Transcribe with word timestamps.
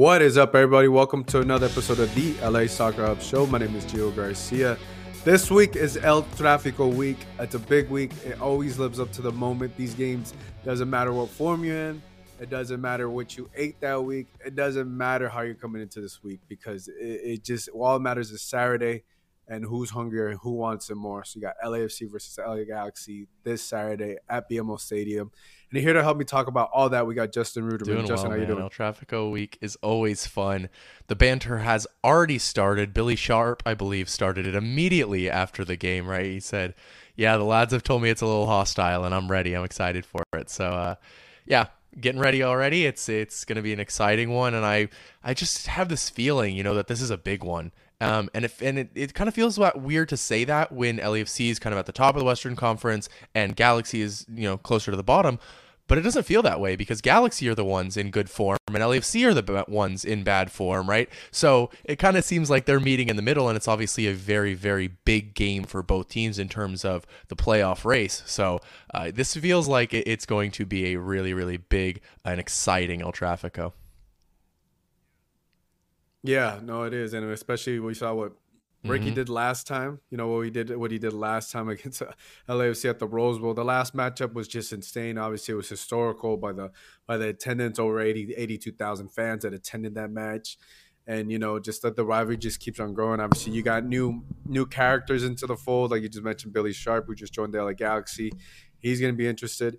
What 0.00 0.22
is 0.22 0.38
up, 0.38 0.54
everybody? 0.54 0.88
Welcome 0.88 1.24
to 1.24 1.40
another 1.40 1.66
episode 1.66 1.98
of 1.98 2.14
the 2.14 2.32
LA 2.40 2.68
Soccer 2.68 3.04
Hub 3.04 3.20
Show. 3.20 3.44
My 3.44 3.58
name 3.58 3.76
is 3.76 3.84
Gio 3.84 4.16
Garcia. 4.16 4.78
This 5.24 5.50
week 5.50 5.76
is 5.76 5.98
El 5.98 6.22
Tráfico 6.22 6.90
week. 6.90 7.18
It's 7.38 7.54
a 7.54 7.58
big 7.58 7.90
week. 7.90 8.12
It 8.24 8.40
always 8.40 8.78
lives 8.78 8.98
up 8.98 9.12
to 9.12 9.20
the 9.20 9.30
moment. 9.30 9.76
These 9.76 9.92
games 9.92 10.32
doesn't 10.64 10.88
matter 10.88 11.12
what 11.12 11.28
form 11.28 11.64
you're 11.64 11.90
in. 11.90 12.02
It 12.40 12.48
doesn't 12.48 12.80
matter 12.80 13.10
what 13.10 13.36
you 13.36 13.50
ate 13.54 13.78
that 13.82 14.02
week. 14.02 14.28
It 14.42 14.54
doesn't 14.54 14.88
matter 14.88 15.28
how 15.28 15.42
you're 15.42 15.54
coming 15.54 15.82
into 15.82 16.00
this 16.00 16.24
week 16.24 16.40
because 16.48 16.88
it, 16.88 16.94
it 16.96 17.44
just 17.44 17.68
all 17.68 17.98
matters 17.98 18.30
is 18.30 18.40
Saturday 18.40 19.02
and 19.50 19.64
who's 19.64 19.90
hungrier 19.90 20.28
and 20.28 20.38
who 20.40 20.52
wants 20.52 20.90
it 20.90 20.94
more. 20.94 21.24
So 21.24 21.38
you 21.38 21.42
got 21.42 21.56
LAFC 21.62 22.10
versus 22.10 22.38
LA 22.38 22.62
Galaxy 22.62 23.26
this 23.42 23.60
Saturday 23.60 24.16
at 24.28 24.48
BMO 24.48 24.78
Stadium. 24.78 25.32
And 25.72 25.82
here 25.82 25.92
to 25.92 26.02
help 26.04 26.16
me 26.18 26.24
talk 26.24 26.46
about 26.46 26.70
all 26.72 26.88
that, 26.90 27.04
we 27.04 27.16
got 27.16 27.32
Justin 27.32 27.64
Ruderman. 27.68 27.84
Doing 27.84 28.06
Justin, 28.06 28.30
well, 28.30 28.38
how 28.38 28.42
you 28.42 28.46
man. 28.46 28.56
doing? 28.56 28.62
El 28.62 28.70
Trafico 28.70 29.30
week 29.30 29.58
is 29.60 29.76
always 29.82 30.24
fun. 30.24 30.68
The 31.08 31.16
banter 31.16 31.58
has 31.58 31.86
already 32.04 32.38
started. 32.38 32.94
Billy 32.94 33.16
Sharp, 33.16 33.64
I 33.66 33.74
believe, 33.74 34.08
started 34.08 34.46
it 34.46 34.54
immediately 34.54 35.28
after 35.28 35.64
the 35.64 35.76
game, 35.76 36.06
right? 36.06 36.26
He 36.26 36.40
said, 36.40 36.74
Yeah, 37.16 37.36
the 37.36 37.44
lads 37.44 37.72
have 37.72 37.82
told 37.82 38.02
me 38.02 38.08
it's 38.08 38.22
a 38.22 38.26
little 38.26 38.46
hostile 38.46 39.04
and 39.04 39.12
I'm 39.12 39.28
ready. 39.28 39.54
I'm 39.54 39.64
excited 39.64 40.06
for 40.06 40.22
it. 40.32 40.48
So 40.48 40.66
uh, 40.66 40.94
yeah, 41.44 41.66
getting 42.00 42.20
ready 42.20 42.44
already. 42.44 42.86
It's 42.86 43.08
it's 43.08 43.44
gonna 43.44 43.62
be 43.62 43.72
an 43.72 43.80
exciting 43.80 44.30
one 44.30 44.54
and 44.54 44.64
I 44.64 44.88
I 45.24 45.34
just 45.34 45.66
have 45.66 45.88
this 45.88 46.08
feeling, 46.08 46.54
you 46.54 46.62
know, 46.62 46.74
that 46.74 46.86
this 46.86 47.02
is 47.02 47.10
a 47.10 47.18
big 47.18 47.42
one. 47.42 47.72
Um, 48.00 48.30
and 48.34 48.44
if 48.44 48.62
and 48.62 48.78
it, 48.78 48.90
it 48.94 49.14
kind 49.14 49.28
of 49.28 49.34
feels 49.34 49.58
weird 49.74 50.08
to 50.08 50.16
say 50.16 50.44
that 50.44 50.72
when 50.72 50.98
LAFC 50.98 51.50
is 51.50 51.58
kind 51.58 51.72
of 51.72 51.78
at 51.78 51.86
the 51.86 51.92
top 51.92 52.14
of 52.14 52.20
the 52.20 52.24
Western 52.24 52.56
Conference 52.56 53.08
and 53.34 53.54
Galaxy 53.54 54.00
is 54.00 54.26
you 54.32 54.44
know 54.44 54.56
closer 54.56 54.90
to 54.90 54.96
the 54.96 55.02
bottom, 55.02 55.38
but 55.86 55.98
it 55.98 56.02
doesn't 56.02 56.24
feel 56.24 56.42
that 56.42 56.60
way 56.60 56.76
because 56.76 57.00
Galaxy 57.00 57.48
are 57.48 57.54
the 57.54 57.64
ones 57.64 57.96
in 57.96 58.10
good 58.10 58.30
form 58.30 58.56
and 58.68 58.76
LAFC 58.76 59.26
are 59.26 59.34
the 59.34 59.64
ones 59.68 60.04
in 60.04 60.22
bad 60.22 60.50
form, 60.50 60.88
right? 60.88 61.08
So 61.30 61.70
it 61.84 61.96
kind 61.96 62.16
of 62.16 62.24
seems 62.24 62.48
like 62.48 62.64
they're 62.64 62.80
meeting 62.80 63.08
in 63.08 63.16
the 63.16 63.22
middle, 63.22 63.48
and 63.48 63.56
it's 63.56 63.68
obviously 63.68 64.06
a 64.06 64.14
very 64.14 64.54
very 64.54 64.88
big 65.04 65.34
game 65.34 65.64
for 65.64 65.82
both 65.82 66.08
teams 66.08 66.38
in 66.38 66.48
terms 66.48 66.84
of 66.84 67.06
the 67.28 67.36
playoff 67.36 67.84
race. 67.84 68.22
So 68.26 68.60
uh, 68.94 69.10
this 69.14 69.34
feels 69.36 69.68
like 69.68 69.92
it's 69.92 70.26
going 70.26 70.52
to 70.52 70.64
be 70.64 70.92
a 70.92 70.98
really 70.98 71.34
really 71.34 71.58
big 71.58 72.00
and 72.24 72.40
exciting 72.40 73.02
El 73.02 73.12
Trafico. 73.12 73.72
Yeah, 76.22 76.60
no, 76.62 76.82
it 76.84 76.92
is, 76.94 77.14
and 77.14 77.24
especially 77.30 77.78
we 77.80 77.94
saw 77.94 78.12
what 78.14 78.32
Ricky 78.82 79.10
Mhm. 79.10 79.14
did 79.14 79.28
last 79.28 79.66
time. 79.66 80.00
You 80.10 80.16
know 80.16 80.28
what 80.28 80.40
we 80.40 80.50
did, 80.50 80.74
what 80.76 80.90
he 80.90 80.98
did 80.98 81.12
last 81.12 81.50
time 81.50 81.68
against 81.68 82.02
uh, 82.02 82.12
LAFC 82.48 82.88
at 82.88 82.98
the 82.98 83.06
Rose 83.06 83.38
Bowl. 83.38 83.54
The 83.54 83.64
last 83.64 83.94
matchup 83.94 84.32
was 84.34 84.48
just 84.48 84.72
insane. 84.72 85.18
Obviously, 85.18 85.52
it 85.52 85.56
was 85.56 85.68
historical 85.68 86.36
by 86.36 86.52
the 86.52 86.70
by 87.06 87.16
the 87.16 87.28
attendance 87.28 87.78
over 87.78 88.00
80, 88.00 88.34
82,000 88.34 89.08
fans 89.08 89.42
that 89.44 89.54
attended 89.54 89.94
that 89.94 90.10
match, 90.10 90.58
and 91.06 91.30
you 91.30 91.38
know 91.38 91.58
just 91.58 91.82
that 91.82 91.96
the 91.96 92.04
rivalry 92.04 92.36
just 92.36 92.60
keeps 92.60 92.80
on 92.80 92.92
growing. 92.94 93.20
Obviously, 93.20 93.52
you 93.52 93.62
got 93.62 93.84
new 93.84 94.24
new 94.46 94.66
characters 94.66 95.24
into 95.24 95.46
the 95.46 95.56
fold, 95.56 95.90
like 95.90 96.02
you 96.02 96.08
just 96.08 96.24
mentioned, 96.24 96.52
Billy 96.52 96.72
Sharp, 96.72 97.06
who 97.06 97.14
just 97.14 97.32
joined 97.32 97.54
the 97.54 97.58
LA 97.62 97.72
Galaxy. 97.72 98.30
He's 98.78 99.00
going 99.00 99.12
to 99.12 99.16
be 99.18 99.26
interested, 99.26 99.78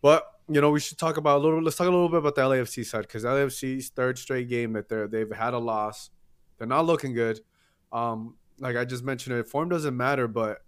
but 0.00 0.24
you 0.48 0.60
know, 0.60 0.70
we 0.70 0.80
should 0.80 0.98
talk 0.98 1.16
about 1.16 1.38
a 1.38 1.42
little. 1.42 1.62
Let's 1.62 1.76
talk 1.76 1.88
a 1.88 1.90
little 1.90 2.08
bit 2.08 2.18
about 2.18 2.34
the 2.34 2.42
LAFC 2.42 2.84
side 2.86 3.02
because 3.02 3.24
LAFC's 3.24 3.88
third 3.88 4.18
straight 4.18 4.48
game 4.48 4.72
that 4.74 4.88
they're 4.88 5.08
they've 5.08 5.30
had 5.32 5.54
a 5.54 5.58
loss. 5.58 6.10
They're 6.58 6.66
not 6.66 6.86
looking 6.86 7.14
good. 7.14 7.40
Um, 7.92 8.36
like 8.58 8.76
I 8.76 8.84
just 8.84 9.04
mentioned, 9.04 9.36
it 9.36 9.48
form 9.48 9.68
doesn't 9.68 9.96
matter, 9.96 10.28
but 10.28 10.62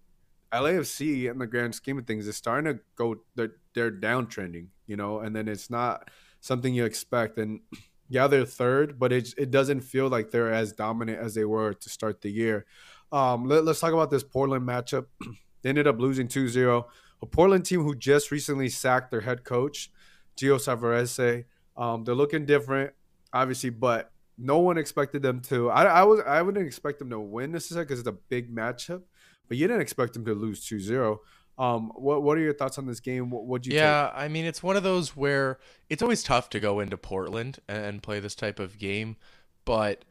LAFC 0.53 1.31
in 1.31 1.39
the 1.39 1.47
grand 1.47 1.75
scheme 1.75 1.99
of 1.99 2.07
things 2.07 2.27
is 2.27 2.37
starting 2.37 2.75
to 2.75 2.81
go. 2.97 3.17
They're 3.37 3.53
they're 3.75 3.93
downtrending, 3.93 4.69
you 4.87 4.97
know, 4.97 5.21
and 5.21 5.35
then 5.35 5.47
it's 5.47 5.71
not 5.71 6.11
something 6.41 6.75
you 6.75 6.85
expect. 6.85 7.39
And 7.39 7.61
yeah, 8.09 8.27
they're 8.27 8.45
third, 8.45 8.99
but 8.99 9.13
it 9.13 9.33
it 9.39 9.51
doesn't 9.53 9.83
feel 9.83 10.09
like 10.09 10.31
they're 10.31 10.53
as 10.53 10.73
dominant 10.73 11.21
as 11.21 11.35
they 11.35 11.45
were 11.45 11.75
to 11.75 11.89
start 11.89 12.21
the 12.21 12.31
year. 12.31 12.67
Um, 13.13 13.47
let, 13.47 13.67
us 13.67 13.81
talk 13.81 13.93
about 13.93 14.11
this 14.11 14.25
Portland 14.25 14.67
matchup. 14.67 15.07
they 15.63 15.69
ended 15.71 15.87
up 15.87 15.99
losing 15.99 16.29
2-0 16.29 16.85
a 17.23 17.27
Portland 17.27 17.65
team 17.65 17.83
who 17.83 17.95
just 17.95 18.31
recently 18.31 18.69
sacked 18.69 19.11
their 19.11 19.23
head 19.23 19.45
coach, 19.45 19.91
Gio 20.37 20.57
Savarese. 20.57 21.45
Um, 21.77 22.05
they're 22.05 22.15
looking 22.15 22.47
different, 22.47 22.93
obviously, 23.33 23.71
but 23.71 24.13
no 24.37 24.59
one 24.59 24.79
expected 24.79 25.23
them 25.23 25.41
to. 25.43 25.71
I, 25.71 25.85
I 25.85 26.03
was 26.05 26.21
I 26.21 26.43
wouldn't 26.43 26.67
expect 26.67 26.99
them 26.99 27.11
to 27.11 27.19
win 27.19 27.53
necessarily 27.53 27.85
because 27.85 27.99
it's 27.99 28.09
a 28.09 28.13
big 28.13 28.55
matchup, 28.55 29.03
but 29.49 29.57
you 29.57 29.67
didn't 29.67 29.83
expect 29.83 30.15
them 30.15 30.25
to 30.25 30.35
lose 30.35 30.67
2-0. 30.69 31.19
Um, 31.59 31.91
what 31.97 32.23
what 32.23 32.39
are 32.39 32.41
your 32.41 32.55
thoughts 32.55 32.79
on 32.79 32.87
this 32.87 33.01
game? 33.01 33.31
What 33.31 33.47
would 33.47 33.67
you? 33.67 33.75
Yeah, 33.75 34.11
take? 34.13 34.23
I 34.23 34.29
mean, 34.29 34.45
it's 34.45 34.63
one 34.63 34.77
of 34.77 34.85
those 34.85 35.17
where 35.17 35.59
it's 35.89 36.03
always 36.03 36.23
tough 36.23 36.51
to 36.51 36.61
go 36.61 36.79
into 36.79 36.97
Portland 36.97 37.59
and 37.69 38.01
play 38.01 38.21
this 38.21 38.37
type 38.37 38.61
of 38.61 38.79
game, 38.79 39.17
but 39.65 40.05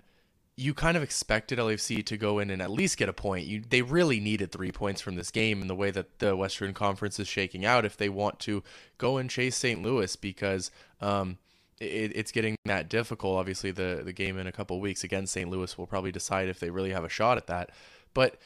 you 0.59 0.73
kind 0.73 0.97
of 0.97 1.03
expected 1.03 1.59
LAFC 1.59 2.03
to 2.03 2.17
go 2.17 2.39
in 2.39 2.49
and 2.49 2.63
at 2.63 2.71
least 2.71 2.97
get 2.97 3.07
a 3.07 3.13
point. 3.13 3.45
You 3.45 3.61
they 3.61 3.83
really 3.83 4.19
needed 4.19 4.51
three 4.51 4.71
points 4.71 5.01
from 5.01 5.15
this 5.15 5.29
game 5.29 5.61
in 5.61 5.67
the 5.67 5.75
way 5.75 5.91
that 5.91 6.17
the 6.17 6.35
Western 6.35 6.73
Conference 6.73 7.19
is 7.19 7.27
shaking 7.27 7.63
out 7.63 7.85
if 7.85 7.95
they 7.95 8.09
want 8.09 8.39
to 8.39 8.63
go 8.97 9.17
and 9.17 9.29
chase 9.29 9.55
St. 9.55 9.83
Louis 9.83 10.15
because 10.15 10.71
um, 10.99 11.37
it, 11.79 12.11
it's 12.15 12.31
getting 12.31 12.55
that 12.65 12.89
difficult. 12.89 13.37
Obviously, 13.37 13.69
the 13.69 14.01
the 14.03 14.13
game 14.13 14.39
in 14.39 14.47
a 14.47 14.51
couple 14.51 14.81
weeks 14.81 15.03
against 15.03 15.31
St. 15.31 15.47
Louis 15.47 15.77
will 15.77 15.85
probably 15.85 16.11
decide 16.11 16.49
if 16.49 16.59
they 16.59 16.71
really 16.71 16.91
have 16.91 17.03
a 17.05 17.09
shot 17.09 17.37
at 17.37 17.45
that. 17.47 17.69
But 18.15 18.37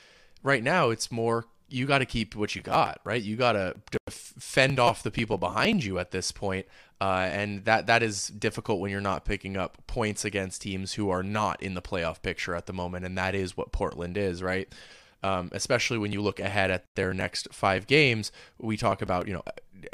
right 0.44 0.64
now, 0.64 0.90
it's 0.90 1.14
more 1.14 1.46
you 1.72 1.86
got 1.86 2.00
to 2.00 2.06
keep 2.06 2.36
what 2.36 2.56
you 2.56 2.62
got, 2.62 3.00
right? 3.04 3.22
You 3.22 3.36
got 3.36 3.54
to 3.54 3.76
fend 4.10 4.80
off 4.80 5.04
the 5.04 5.12
people 5.12 5.38
behind 5.38 5.84
you 5.84 6.00
at 6.00 6.12
this 6.12 6.32
point, 6.32 6.66
uh, 7.00 7.30
and 7.32 7.66
that 7.66 7.88
that 7.88 8.04
is 8.04 8.28
difficult 8.28 8.80
when 8.80 8.92
you're 8.92 9.02
not 9.02 9.26
picking 9.26 9.56
up 9.56 9.78
points 9.88 10.26
against 10.26 10.62
teams 10.62 10.94
who 10.94 11.10
are 11.10 11.24
not 11.24 11.62
in 11.64 11.74
the 11.74 11.82
playoff 11.82 12.22
picture 12.22 12.56
at 12.56 12.66
the 12.66 12.74
moment, 12.74 13.06
and 13.06 13.18
that 13.18 13.36
is 13.36 13.56
what 13.56 13.72
Portland 13.72 14.18
is, 14.18 14.44
right? 14.44 14.72
Um, 15.24 15.50
especially 15.52 15.98
when 15.98 16.12
you 16.12 16.22
look 16.22 16.40
ahead 16.40 16.72
at 16.72 16.86
their 16.96 17.14
next 17.14 17.54
five 17.54 17.86
games. 17.86 18.32
We 18.58 18.76
talk 18.76 19.02
about, 19.02 19.28
you 19.28 19.34
know, 19.34 19.44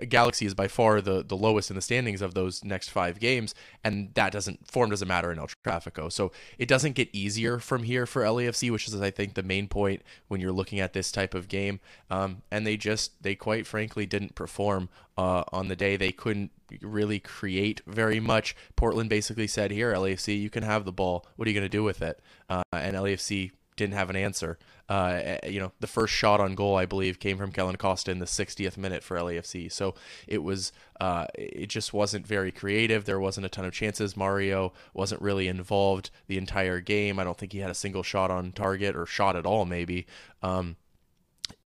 Galaxy 0.10 0.46
is 0.46 0.54
by 0.54 0.68
far 0.68 1.02
the, 1.02 1.24
the 1.24 1.36
lowest 1.36 1.70
in 1.70 1.76
the 1.76 1.82
standings 1.82 2.22
of 2.22 2.34
those 2.34 2.64
next 2.64 2.90
five 2.90 3.20
games, 3.20 3.54
and 3.84 4.14
that 4.16 4.32
doesn't 4.32 4.70
form 4.70 4.90
doesn't 4.90 5.08
matter 5.08 5.32
in 5.32 5.40
El 5.40 5.48
Trafico. 5.66 6.12
So 6.12 6.32
it 6.58 6.68
doesn't 6.68 6.94
get 6.94 7.10
easier 7.14 7.60
from 7.60 7.84
here 7.84 8.06
for 8.06 8.24
LAFC, 8.24 8.72
which 8.72 8.88
is 8.88 9.00
I 9.00 9.12
think 9.12 9.34
the 9.34 9.44
main 9.44 9.68
point 9.68 10.02
when 10.28 10.42
you're 10.42 10.52
looking 10.52 10.80
at 10.80 10.94
this 10.94 11.12
type 11.12 11.34
of 11.34 11.48
game. 11.48 11.80
Um, 12.10 12.42
and 12.52 12.66
they 12.66 12.78
just 12.78 13.22
they 13.22 13.36
quite 13.36 13.66
frankly 13.66 14.06
didn't 14.06 14.36
perform 14.36 14.90
uh, 15.18 15.44
on 15.52 15.68
the 15.68 15.76
day. 15.76 15.98
They 15.98 16.12
couldn't 16.12 16.52
really 16.82 17.20
create 17.20 17.82
very 17.88 18.20
much. 18.20 18.56
Portland 18.76 19.10
basically 19.10 19.48
said, 19.48 19.72
"Here, 19.72 19.94
LAFC, 19.94 20.40
you 20.40 20.50
can 20.50 20.64
have 20.64 20.86
the 20.86 20.92
ball. 20.92 21.26
What 21.36 21.48
are 21.48 21.52
you 21.52 21.56
going 21.56 21.70
to 21.70 21.78
do 21.78 21.84
with 21.84 22.02
it?" 22.02 22.20
Uh, 22.50 22.64
and 22.72 22.96
LAFC 22.96 23.52
didn't 23.78 23.94
have 23.94 24.10
an 24.10 24.18
answer. 24.18 24.58
Uh, 24.90 25.20
eh, 25.22 25.50
you 25.50 25.60
know, 25.60 25.72
the 25.80 25.88
first 25.88 26.14
shot 26.14 26.40
on 26.40 26.56
goal, 26.56 26.76
I 26.76 26.86
believe, 26.86 27.20
came 27.20 27.38
from 27.38 27.52
Kellyn 27.52 27.76
Acosta 27.76 28.12
in 28.12 28.20
the 28.20 28.26
60th 28.26 28.78
minute 28.78 29.04
for 29.04 29.18
LAFC. 29.18 29.72
So 29.72 29.96
it 30.28 30.44
was, 30.44 30.72
uh, 31.00 31.28
it 31.36 31.68
just 31.68 31.94
wasn't 31.94 32.28
very 32.28 32.52
creative. 32.52 33.06
There 33.06 33.20
wasn't 33.20 33.46
a 33.46 33.50
ton 33.50 33.66
of 33.66 33.74
chances. 33.74 34.18
Mario 34.18 34.74
wasn't 34.94 35.22
really 35.22 35.48
involved 35.48 36.10
the 36.28 36.38
entire 36.38 36.82
game. 36.82 37.20
I 37.20 37.24
don't 37.24 37.38
think 37.38 37.54
he 37.54 37.60
had 37.60 37.72
a 37.72 37.76
single 37.76 38.04
shot 38.04 38.32
on 38.32 38.52
target 38.52 38.96
or 38.96 39.06
shot 39.06 39.36
at 39.36 39.46
all, 39.46 39.66
maybe. 39.66 40.06
Um, 40.42 40.76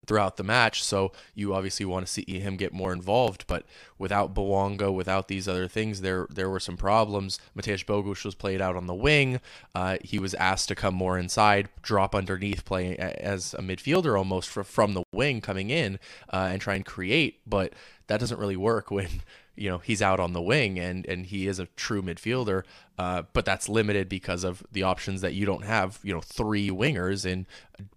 throughout 0.08 0.38
the 0.38 0.44
match. 0.44 0.84
So 0.84 1.12
you 1.36 1.54
obviously 1.54 1.86
want 1.86 2.06
to 2.08 2.12
see 2.12 2.40
him 2.40 2.56
get 2.56 2.74
more 2.74 2.94
involved. 2.94 3.46
But 3.48 3.66
without 3.98 4.34
Bouanga, 4.34 4.94
without 4.94 5.28
these 5.28 5.48
other 5.48 5.68
things, 5.68 6.02
there 6.02 6.28
there 6.30 6.50
were 6.50 6.60
some 6.60 6.78
problems. 6.78 7.40
Mateusz 7.56 7.86
Bogusz 7.86 8.26
was 8.26 8.36
played 8.36 8.62
out 8.62 8.76
on 8.76 8.88
the 8.88 8.96
wing. 8.96 9.40
Uh, 9.76 9.98
he 10.02 10.18
was 10.18 10.34
asked 10.36 10.70
to 10.70 10.76
come 10.76 10.96
more 10.96 11.18
inside, 11.18 11.70
drop 11.82 12.16
underneath, 12.16 12.66
play 12.66 12.96
as 12.98 13.54
a 13.54 13.62
midfielder 13.62 14.18
almost 14.18 14.50
from 14.50 14.94
the 14.94 15.04
wing 15.12 15.42
coming 15.42 15.70
in 15.70 16.00
uh, 16.32 16.50
and 16.52 16.62
try 16.62 16.76
and 16.76 16.86
create. 16.86 17.40
But 17.46 17.74
that 18.08 18.20
doesn't 18.20 18.40
really 18.40 18.58
work 18.58 18.90
when 18.92 19.22
you 19.58 19.70
know 19.70 19.80
he's 19.80 20.02
out 20.02 20.20
on 20.20 20.34
the 20.34 20.42
wing 20.42 20.80
and 20.80 21.06
and 21.06 21.26
he 21.28 21.48
is 21.48 21.60
a 21.60 21.66
true 21.76 22.02
midfielder 22.02 22.64
uh, 22.98 23.24
but 23.34 23.46
that's 23.46 23.70
limited 23.70 24.10
because 24.10 24.44
of 24.44 24.64
the 24.72 24.84
options 24.84 25.22
that 25.22 25.34
you 25.34 25.46
don't 25.46 25.66
have 25.66 26.00
you 26.04 26.14
know 26.14 26.22
three 26.22 26.70
wingers 26.70 27.26
in 27.26 27.46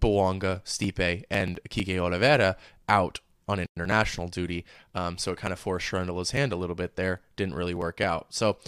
Bouanga, 0.01 0.63
Stipe 0.65 1.25
and 1.31 1.59
Kike 1.69 1.99
Oliveira 1.99 2.57
out 2.89 3.21
on 3.49 3.67
international 3.77 4.29
duty. 4.29 4.65
Um, 4.95 5.19
so 5.19 5.33
it 5.33 5.39
kind 5.39 5.53
of 5.53 5.59
forced 5.59 5.91
Cherundolo's 5.91 6.31
hand 6.31 6.53
a 6.53 6.57
little 6.57 6.77
bit 6.77 6.97
there. 6.97 7.21
Didn't 7.37 7.55
really 7.55 7.75
work 7.75 8.01
out. 8.01 8.29
So 8.31 8.59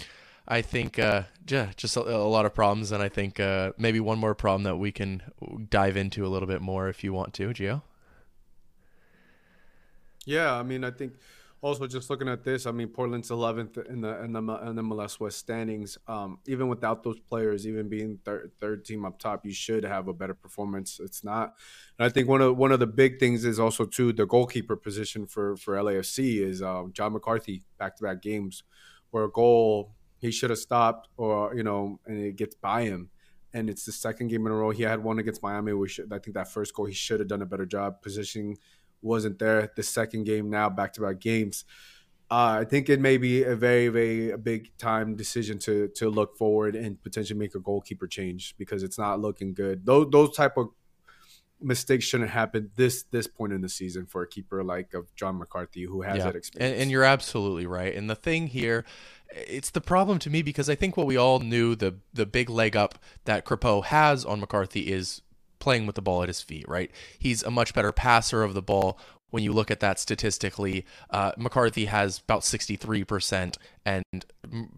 I 0.47 0.61
think 0.61 0.99
uh, 0.99 1.23
yeah, 1.47 1.69
just 1.75 1.95
a, 1.95 2.01
a, 2.01 2.27
lot 2.27 2.45
of 2.45 2.53
problems, 2.53 2.91
and 2.91 3.01
I 3.01 3.09
think 3.09 3.39
uh, 3.39 3.71
maybe 3.77 3.99
one 3.99 4.19
more 4.19 4.35
problem 4.35 4.63
that 4.63 4.75
we 4.75 4.91
can 4.91 5.23
dive 5.69 5.95
into 5.95 6.25
a 6.25 6.29
little 6.29 6.47
bit 6.47 6.61
more 6.61 6.89
if 6.89 7.03
you 7.03 7.13
want 7.13 7.33
to, 7.35 7.49
Gio. 7.49 7.81
Yeah, 10.25 10.53
I 10.53 10.63
mean, 10.63 10.83
I 10.83 10.91
think 10.91 11.13
also 11.63 11.87
just 11.87 12.09
looking 12.09 12.27
at 12.27 12.43
this, 12.43 12.65
I 12.65 12.71
mean, 12.71 12.89
Portland's 12.89 13.29
11th 13.29 13.89
in 13.89 14.01
the 14.01 14.21
in 14.21 14.33
the, 14.33 14.39
in 14.67 14.75
the 14.75 14.81
MLS 14.81 15.17
West 15.19 15.37
standings. 15.37 15.97
Um, 16.07 16.39
even 16.45 16.67
without 16.67 17.03
those 17.03 17.19
players, 17.21 17.65
even 17.65 17.87
being 17.87 18.19
third 18.25 18.51
third 18.59 18.83
team 18.83 19.05
up 19.05 19.17
top, 19.17 19.45
you 19.45 19.53
should 19.53 19.85
have 19.85 20.09
a 20.09 20.13
better 20.13 20.33
performance. 20.33 20.99
It's 21.01 21.23
not, 21.23 21.55
and 21.97 22.05
I 22.05 22.09
think 22.09 22.27
one 22.27 22.41
of 22.41 22.57
one 22.57 22.73
of 22.73 22.79
the 22.79 22.87
big 22.87 23.17
things 23.17 23.45
is 23.45 23.59
also 23.59 23.85
too 23.85 24.11
the 24.11 24.25
goalkeeper 24.25 24.75
position 24.75 25.25
for 25.25 25.55
for 25.55 25.75
LAFC 25.75 26.41
is 26.41 26.61
um, 26.61 26.91
John 26.91 27.13
McCarthy 27.13 27.63
back 27.79 27.95
to 27.95 28.03
back 28.03 28.21
games, 28.21 28.63
where 29.11 29.23
a 29.23 29.31
goal 29.31 29.95
he 30.19 30.31
should 30.31 30.49
have 30.49 30.59
stopped, 30.59 31.07
or 31.15 31.55
you 31.55 31.63
know, 31.63 31.97
and 32.05 32.19
it 32.19 32.35
gets 32.35 32.55
by 32.55 32.83
him. 32.83 33.09
And 33.55 33.69
it's 33.69 33.85
the 33.85 33.91
second 33.91 34.29
game 34.29 34.47
in 34.47 34.51
a 34.51 34.55
row. 34.55 34.71
He 34.71 34.81
had 34.81 35.03
one 35.03 35.19
against 35.19 35.43
Miami, 35.43 35.73
which 35.73 35.99
I 35.99 36.17
think 36.17 36.33
that 36.33 36.51
first 36.51 36.73
goal 36.73 36.85
he 36.87 36.93
should 36.93 37.19
have 37.19 37.29
done 37.29 37.43
a 37.43 37.45
better 37.45 37.67
job. 37.67 38.01
Positioning 38.01 38.57
wasn't 39.03 39.39
there. 39.39 39.71
The 39.75 39.83
second 39.83 40.25
game 40.25 40.49
now, 40.49 40.69
back 40.69 40.93
to 40.93 41.01
back 41.01 41.19
games. 41.19 41.65
Uh, 42.31 42.61
I 42.61 42.65
think 42.65 42.89
it 42.89 42.99
may 42.99 43.17
be 43.17 43.43
a 43.43 43.55
very, 43.55 43.89
very 43.89 44.35
big 44.37 44.75
time 44.77 45.15
decision 45.15 45.59
to 45.59 45.89
to 45.95 46.09
look 46.09 46.37
forward 46.37 46.75
and 46.75 47.01
potentially 47.03 47.37
make 47.37 47.53
a 47.53 47.59
goalkeeper 47.59 48.07
change 48.07 48.55
because 48.57 48.81
it's 48.81 48.97
not 48.97 49.19
looking 49.19 49.53
good. 49.53 49.85
Those 49.85 50.07
those 50.09 50.35
type 50.35 50.57
of 50.57 50.69
mistakes 51.63 52.05
shouldn't 52.05 52.29
happen 52.29 52.71
this 52.75 53.03
this 53.11 53.27
point 53.27 53.53
in 53.53 53.61
the 53.61 53.69
season 53.69 54.05
for 54.05 54.21
a 54.21 54.27
keeper 54.27 54.63
like 54.63 54.93
of 54.93 55.13
John 55.15 55.37
McCarthy 55.37 55.83
who 55.83 56.01
has 56.01 56.17
yeah. 56.17 56.23
that 56.25 56.35
experience. 56.35 56.73
And, 56.73 56.81
and 56.81 56.91
you're 56.91 57.03
absolutely 57.03 57.65
right. 57.65 57.93
And 57.95 58.09
the 58.09 58.15
thing 58.15 58.47
here, 58.47 58.83
it's 59.29 59.69
the 59.69 59.81
problem 59.81 60.19
to 60.19 60.29
me 60.29 60.41
because 60.41 60.69
I 60.69 60.75
think 60.75 60.97
what 60.97 61.07
we 61.07 61.17
all 61.17 61.39
knew 61.39 61.75
the 61.75 61.99
the 62.13 62.25
big 62.25 62.49
leg 62.49 62.75
up 62.75 62.99
that 63.25 63.45
Crépeau 63.45 63.83
has 63.85 64.25
on 64.25 64.39
McCarthy 64.39 64.91
is 64.91 65.21
playing 65.63 65.85
with 65.85 65.95
the 65.95 66.01
ball 66.01 66.21
at 66.21 66.27
his 66.27 66.41
feet, 66.41 66.67
right? 66.67 66.91
He's 67.17 67.41
a 67.41 67.49
much 67.49 67.73
better 67.73 67.93
passer 67.93 68.43
of 68.43 68.53
the 68.53 68.61
ball 68.61 68.99
when 69.33 69.41
you 69.41 69.51
look 69.51 69.71
at 69.71 69.79
that 69.79 69.97
statistically, 69.97 70.85
uh, 71.09 71.31
McCarthy 71.37 71.85
has 71.85 72.19
about 72.19 72.41
63% 72.41 73.57
and 73.83 74.03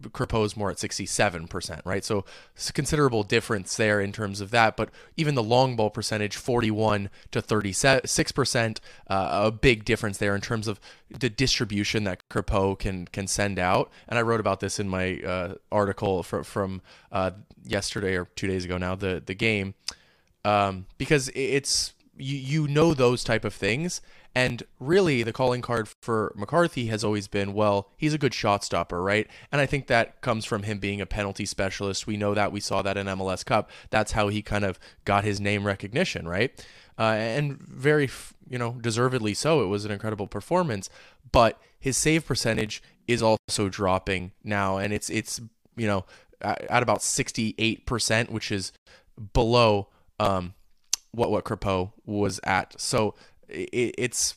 Crépeau's 0.08 0.56
more 0.56 0.70
at 0.70 0.78
67%, 0.78 1.82
right? 1.84 2.02
So 2.02 2.24
considerable 2.72 3.22
difference 3.22 3.76
there 3.76 4.00
in 4.00 4.12
terms 4.12 4.40
of 4.40 4.50
that. 4.52 4.74
But 4.74 4.88
even 5.14 5.34
the 5.34 5.42
long 5.42 5.76
ball 5.76 5.90
percentage, 5.90 6.36
41 6.36 7.10
to 7.32 7.42
36%, 7.42 8.78
uh, 9.08 9.28
a 9.44 9.50
big 9.50 9.84
difference 9.84 10.16
there 10.16 10.34
in 10.34 10.40
terms 10.40 10.68
of 10.68 10.80
the 11.10 11.28
distribution 11.28 12.04
that 12.04 12.26
Crépeau 12.30 12.78
can 12.78 13.04
can 13.08 13.26
send 13.26 13.58
out. 13.58 13.90
And 14.08 14.18
I 14.18 14.22
wrote 14.22 14.40
about 14.40 14.60
this 14.60 14.80
in 14.80 14.88
my 14.88 15.18
uh, 15.18 15.54
article 15.70 16.22
from, 16.22 16.44
from 16.44 16.80
uh, 17.12 17.32
yesterday 17.62 18.16
or 18.16 18.24
two 18.36 18.46
days 18.46 18.64
ago 18.64 18.78
now, 18.78 18.94
the, 18.94 19.22
the 19.24 19.34
game, 19.34 19.74
um, 20.46 20.86
because 20.98 21.30
it's 21.34 21.92
you, 22.16 22.36
you 22.36 22.68
know 22.68 22.94
those 22.94 23.24
type 23.24 23.44
of 23.44 23.52
things 23.52 24.00
and 24.36 24.64
really, 24.78 25.22
the 25.22 25.32
calling 25.32 25.62
card 25.62 25.88
for 26.02 26.30
McCarthy 26.36 26.88
has 26.88 27.02
always 27.02 27.26
been, 27.26 27.54
well, 27.54 27.88
he's 27.96 28.12
a 28.12 28.18
good 28.18 28.34
shot 28.34 28.62
stopper, 28.62 29.02
right? 29.02 29.26
And 29.50 29.62
I 29.62 29.66
think 29.66 29.86
that 29.86 30.20
comes 30.20 30.44
from 30.44 30.64
him 30.64 30.78
being 30.78 31.00
a 31.00 31.06
penalty 31.06 31.46
specialist. 31.46 32.06
We 32.06 32.18
know 32.18 32.34
that. 32.34 32.52
We 32.52 32.60
saw 32.60 32.82
that 32.82 32.98
in 32.98 33.06
MLS 33.06 33.46
Cup. 33.46 33.70
That's 33.88 34.12
how 34.12 34.28
he 34.28 34.42
kind 34.42 34.66
of 34.66 34.78
got 35.06 35.24
his 35.24 35.40
name 35.40 35.66
recognition, 35.66 36.28
right? 36.28 36.52
Uh, 36.98 37.14
and 37.14 37.58
very, 37.58 38.10
you 38.46 38.58
know, 38.58 38.72
deservedly 38.72 39.32
so. 39.32 39.62
It 39.62 39.68
was 39.68 39.86
an 39.86 39.90
incredible 39.90 40.26
performance, 40.26 40.90
but 41.32 41.58
his 41.80 41.96
save 41.96 42.26
percentage 42.26 42.82
is 43.08 43.22
also 43.22 43.70
dropping 43.70 44.32
now, 44.44 44.76
and 44.76 44.92
it's 44.92 45.08
it's 45.08 45.40
you 45.78 45.86
know 45.86 46.04
at 46.42 46.82
about 46.82 47.02
sixty 47.02 47.54
eight 47.56 47.86
percent, 47.86 48.30
which 48.30 48.52
is 48.52 48.72
below 49.32 49.88
um, 50.18 50.54
what 51.12 51.30
what 51.30 51.44
Crépeau 51.44 51.92
was 52.04 52.40
at. 52.44 52.80
So 52.80 53.14
it, 53.48 53.94
it's 53.98 54.36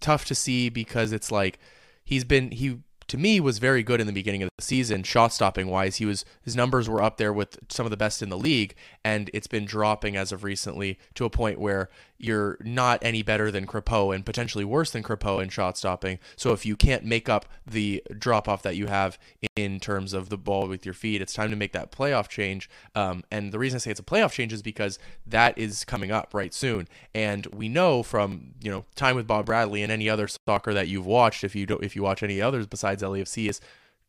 tough 0.00 0.24
to 0.26 0.34
see 0.34 0.68
because 0.68 1.12
it's 1.12 1.32
like 1.32 1.58
he's 2.04 2.24
been 2.24 2.50
he 2.50 2.78
to 3.08 3.16
me 3.16 3.40
was 3.40 3.58
very 3.58 3.82
good 3.82 4.00
in 4.00 4.06
the 4.06 4.12
beginning 4.12 4.42
of 4.42 4.50
the 4.56 4.62
season 4.62 5.02
shot 5.02 5.32
stopping 5.32 5.66
wise 5.66 5.96
he 5.96 6.06
was 6.06 6.24
his 6.42 6.54
numbers 6.54 6.88
were 6.88 7.02
up 7.02 7.16
there 7.16 7.32
with 7.32 7.58
some 7.68 7.84
of 7.84 7.90
the 7.90 7.96
best 7.96 8.22
in 8.22 8.28
the 8.28 8.38
league 8.38 8.74
and 9.04 9.28
it's 9.34 9.46
been 9.48 9.64
dropping 9.64 10.16
as 10.16 10.30
of 10.30 10.44
recently 10.44 10.98
to 11.14 11.24
a 11.24 11.30
point 11.30 11.58
where 11.58 11.88
you're 12.18 12.58
not 12.60 12.98
any 13.02 13.22
better 13.22 13.50
than 13.50 13.66
Crépeau 13.66 14.14
and 14.14 14.26
potentially 14.26 14.64
worse 14.64 14.90
than 14.90 15.02
Crépeau 15.02 15.42
in 15.42 15.48
shot 15.48 15.78
stopping. 15.78 16.18
So 16.36 16.52
if 16.52 16.66
you 16.66 16.76
can't 16.76 17.04
make 17.04 17.28
up 17.28 17.46
the 17.66 18.02
drop 18.18 18.48
off 18.48 18.62
that 18.62 18.76
you 18.76 18.86
have 18.86 19.18
in 19.54 19.78
terms 19.78 20.12
of 20.12 20.28
the 20.28 20.36
ball 20.36 20.66
with 20.68 20.84
your 20.84 20.94
feet 20.94 21.22
it's 21.22 21.32
time 21.32 21.50
to 21.50 21.56
make 21.56 21.72
that 21.72 21.92
playoff 21.92 22.28
change. 22.28 22.68
Um, 22.94 23.22
and 23.30 23.52
the 23.52 23.58
reason 23.58 23.76
I 23.76 23.78
say 23.78 23.92
it's 23.92 24.00
a 24.00 24.04
playoff 24.04 24.32
change 24.32 24.52
is 24.52 24.62
because 24.62 24.98
that 25.26 25.56
is 25.56 25.84
coming 25.84 26.10
up 26.10 26.34
right 26.34 26.52
soon. 26.52 26.88
And 27.14 27.46
we 27.46 27.68
know 27.68 28.02
from 28.02 28.54
you 28.60 28.70
know 28.70 28.84
time 28.96 29.14
with 29.14 29.26
Bob 29.26 29.46
Bradley 29.46 29.82
and 29.82 29.92
any 29.92 30.10
other 30.10 30.28
soccer 30.28 30.74
that 30.74 30.88
you've 30.88 31.06
watched 31.06 31.44
if 31.44 31.54
you 31.54 31.66
don't 31.66 31.84
if 31.84 31.94
you 31.94 32.02
watch 32.02 32.22
any 32.22 32.42
others 32.42 32.66
besides 32.66 32.88
besides 32.88 33.02
LAFC 33.02 33.48
is 33.48 33.60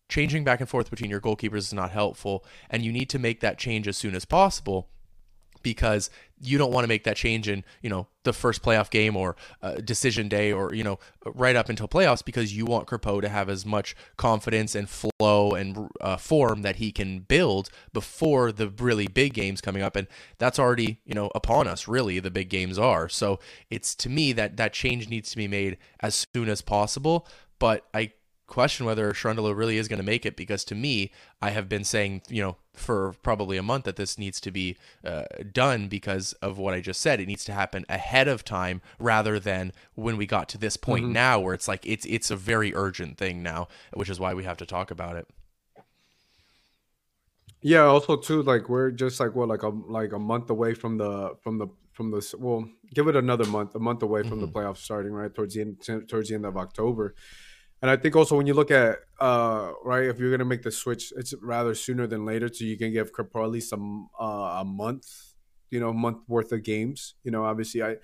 changing 0.08 0.44
back 0.44 0.60
and 0.60 0.70
forth 0.70 0.90
between 0.90 1.12
your 1.12 1.22
goalkeepers 1.22 1.58
is 1.58 1.74
not 1.74 1.92
helpful, 1.92 2.44
and 2.70 2.84
you 2.84 2.92
need 2.92 3.10
to 3.10 3.20
make 3.20 3.42
that 3.42 3.58
change 3.58 3.88
as 3.88 3.98
soon 3.98 4.16
as 4.16 4.26
possible 4.26 4.90
because 5.64 6.10
you 6.42 6.58
don't 6.58 6.72
want 6.72 6.84
to 6.84 6.88
make 6.88 7.04
that 7.04 7.18
change 7.18 7.48
in 7.48 7.64
you 7.82 7.90
know 7.90 8.08
the 8.24 8.34
first 8.34 8.62
playoff 8.62 8.90
game 8.90 9.16
or 9.16 9.36
uh, 9.62 9.76
decision 9.76 10.28
day 10.28 10.52
or 10.52 10.74
you 10.74 10.84
know 10.84 11.00
right 11.26 11.56
up 11.56 11.70
until 11.70 11.88
playoffs 11.88 12.24
because 12.24 12.56
you 12.56 12.66
want 12.66 12.88
Crépeau 12.88 13.22
to 13.22 13.30
have 13.30 13.50
as 13.50 13.66
much 13.66 13.96
confidence 14.18 14.76
and 14.76 14.90
flow 14.90 15.52
and 15.52 15.90
uh, 16.02 16.18
form 16.18 16.62
that 16.62 16.78
he 16.78 16.92
can 16.92 17.20
build 17.20 17.70
before 17.94 18.52
the 18.52 18.70
really 18.70 19.08
big 19.08 19.34
games 19.34 19.62
coming 19.62 19.82
up. 19.82 19.96
And 19.96 20.08
that's 20.38 20.60
already 20.60 21.00
you 21.06 21.14
know 21.14 21.32
upon 21.36 21.68
us 21.68 21.88
really 21.88 22.20
the 22.20 22.32
big 22.32 22.50
games 22.50 22.78
are. 22.78 23.10
So 23.10 23.40
it's 23.70 23.96
to 23.96 24.10
me 24.10 24.32
that 24.34 24.58
that 24.58 24.74
change 24.74 25.10
needs 25.10 25.32
to 25.32 25.38
be 25.38 25.48
made 25.48 25.78
as 26.00 26.26
soon 26.34 26.50
as 26.50 26.62
possible. 26.62 27.28
But 27.60 27.86
I 27.94 28.14
question 28.50 28.86
whether 28.86 29.12
Cherundolo 29.14 29.56
really 29.56 29.78
is 29.78 29.88
going 29.88 30.00
to 30.00 30.06
make 30.06 30.26
it 30.26 30.36
because 30.36 30.66
to 30.66 30.76
me, 30.76 31.12
I 31.42 31.52
have 31.52 31.70
been 31.70 31.84
saying, 31.84 32.24
you 32.28 32.42
know, 32.42 32.58
for 32.74 33.14
probably 33.22 33.58
a 33.58 33.64
month 33.64 33.86
that 33.86 33.96
this 33.96 34.18
needs 34.18 34.42
to 34.42 34.52
be 34.52 34.78
uh, 35.04 35.24
done 35.52 35.88
because 35.88 36.34
of 36.42 36.58
what 36.58 36.74
I 36.74 36.82
just 36.82 37.02
said. 37.02 37.20
It 37.20 37.28
needs 37.28 37.46
to 37.46 37.54
happen 37.54 37.86
ahead 37.88 38.28
of 38.28 38.44
time 38.44 38.82
rather 39.00 39.40
than 39.40 39.72
when 39.96 40.18
we 40.18 40.26
got 40.26 40.50
to 40.50 40.58
this 40.58 40.78
point 40.78 41.06
mm-hmm. 41.06 41.14
now 41.14 41.40
where 41.40 41.54
it's 41.54 41.68
like 41.68 41.86
it's 41.86 42.06
it's 42.06 42.32
a 42.32 42.36
very 42.36 42.76
urgent 42.76 43.18
thing 43.18 43.42
now, 43.44 43.68
which 43.94 44.10
is 44.10 44.20
why 44.20 44.34
we 44.34 44.44
have 44.44 44.58
to 44.58 44.66
talk 44.66 44.92
about 44.92 45.16
it. 45.16 45.28
Yeah, 47.62 47.84
also 47.84 48.16
too, 48.16 48.42
like 48.42 48.70
we're 48.70 48.92
just 48.92 49.20
like 49.20 49.36
what, 49.36 49.50
like 49.50 49.64
a 49.64 49.70
like 49.70 50.14
a 50.14 50.20
month 50.20 50.50
away 50.50 50.74
from 50.74 50.98
the 50.98 51.36
from 51.42 51.58
the 51.58 51.68
from 51.92 52.12
the 52.12 52.36
well, 52.40 52.70
give 52.94 53.08
it 53.08 53.16
another 53.18 53.46
month, 53.46 53.76
a 53.76 53.80
month 53.80 54.02
away 54.02 54.22
from 54.22 54.40
mm-hmm. 54.40 54.42
the 54.42 54.48
playoffs 54.48 54.78
starting, 54.78 55.12
right 55.12 55.34
towards 55.34 55.56
the 55.56 55.62
end 55.62 56.08
towards 56.08 56.30
the 56.30 56.36
end 56.36 56.46
of 56.46 56.56
October. 56.56 57.16
And 57.82 57.90
I 57.90 57.96
think 57.96 58.16
also 58.16 58.36
when 58.36 58.46
you 58.46 58.54
look 58.54 58.72
at 58.72 59.00
uh, 59.20 59.72
right, 59.84 60.06
if 60.06 60.20
you're 60.20 60.32
gonna 60.32 60.46
make 60.46 60.64
the 60.64 60.72
switch, 60.72 61.14
it's 61.16 61.34
rather 61.42 61.74
sooner 61.76 62.08
than 62.08 62.26
later, 62.26 62.50
so 62.54 62.66
you 62.66 62.78
can 62.78 62.92
give 62.92 63.12
Crépeau 63.12 63.44
at 63.44 63.52
least 63.52 63.70
some 63.70 64.10
uh, 64.20 64.60
a 64.60 64.66
month, 64.66 65.08
you 65.70 65.80
know, 65.80 65.94
month 65.94 66.20
worth 66.28 66.52
of 66.52 66.64
games. 66.64 67.16
You 67.24 67.32
know, 67.32 67.46
obviously, 67.46 67.82
I 67.84 67.98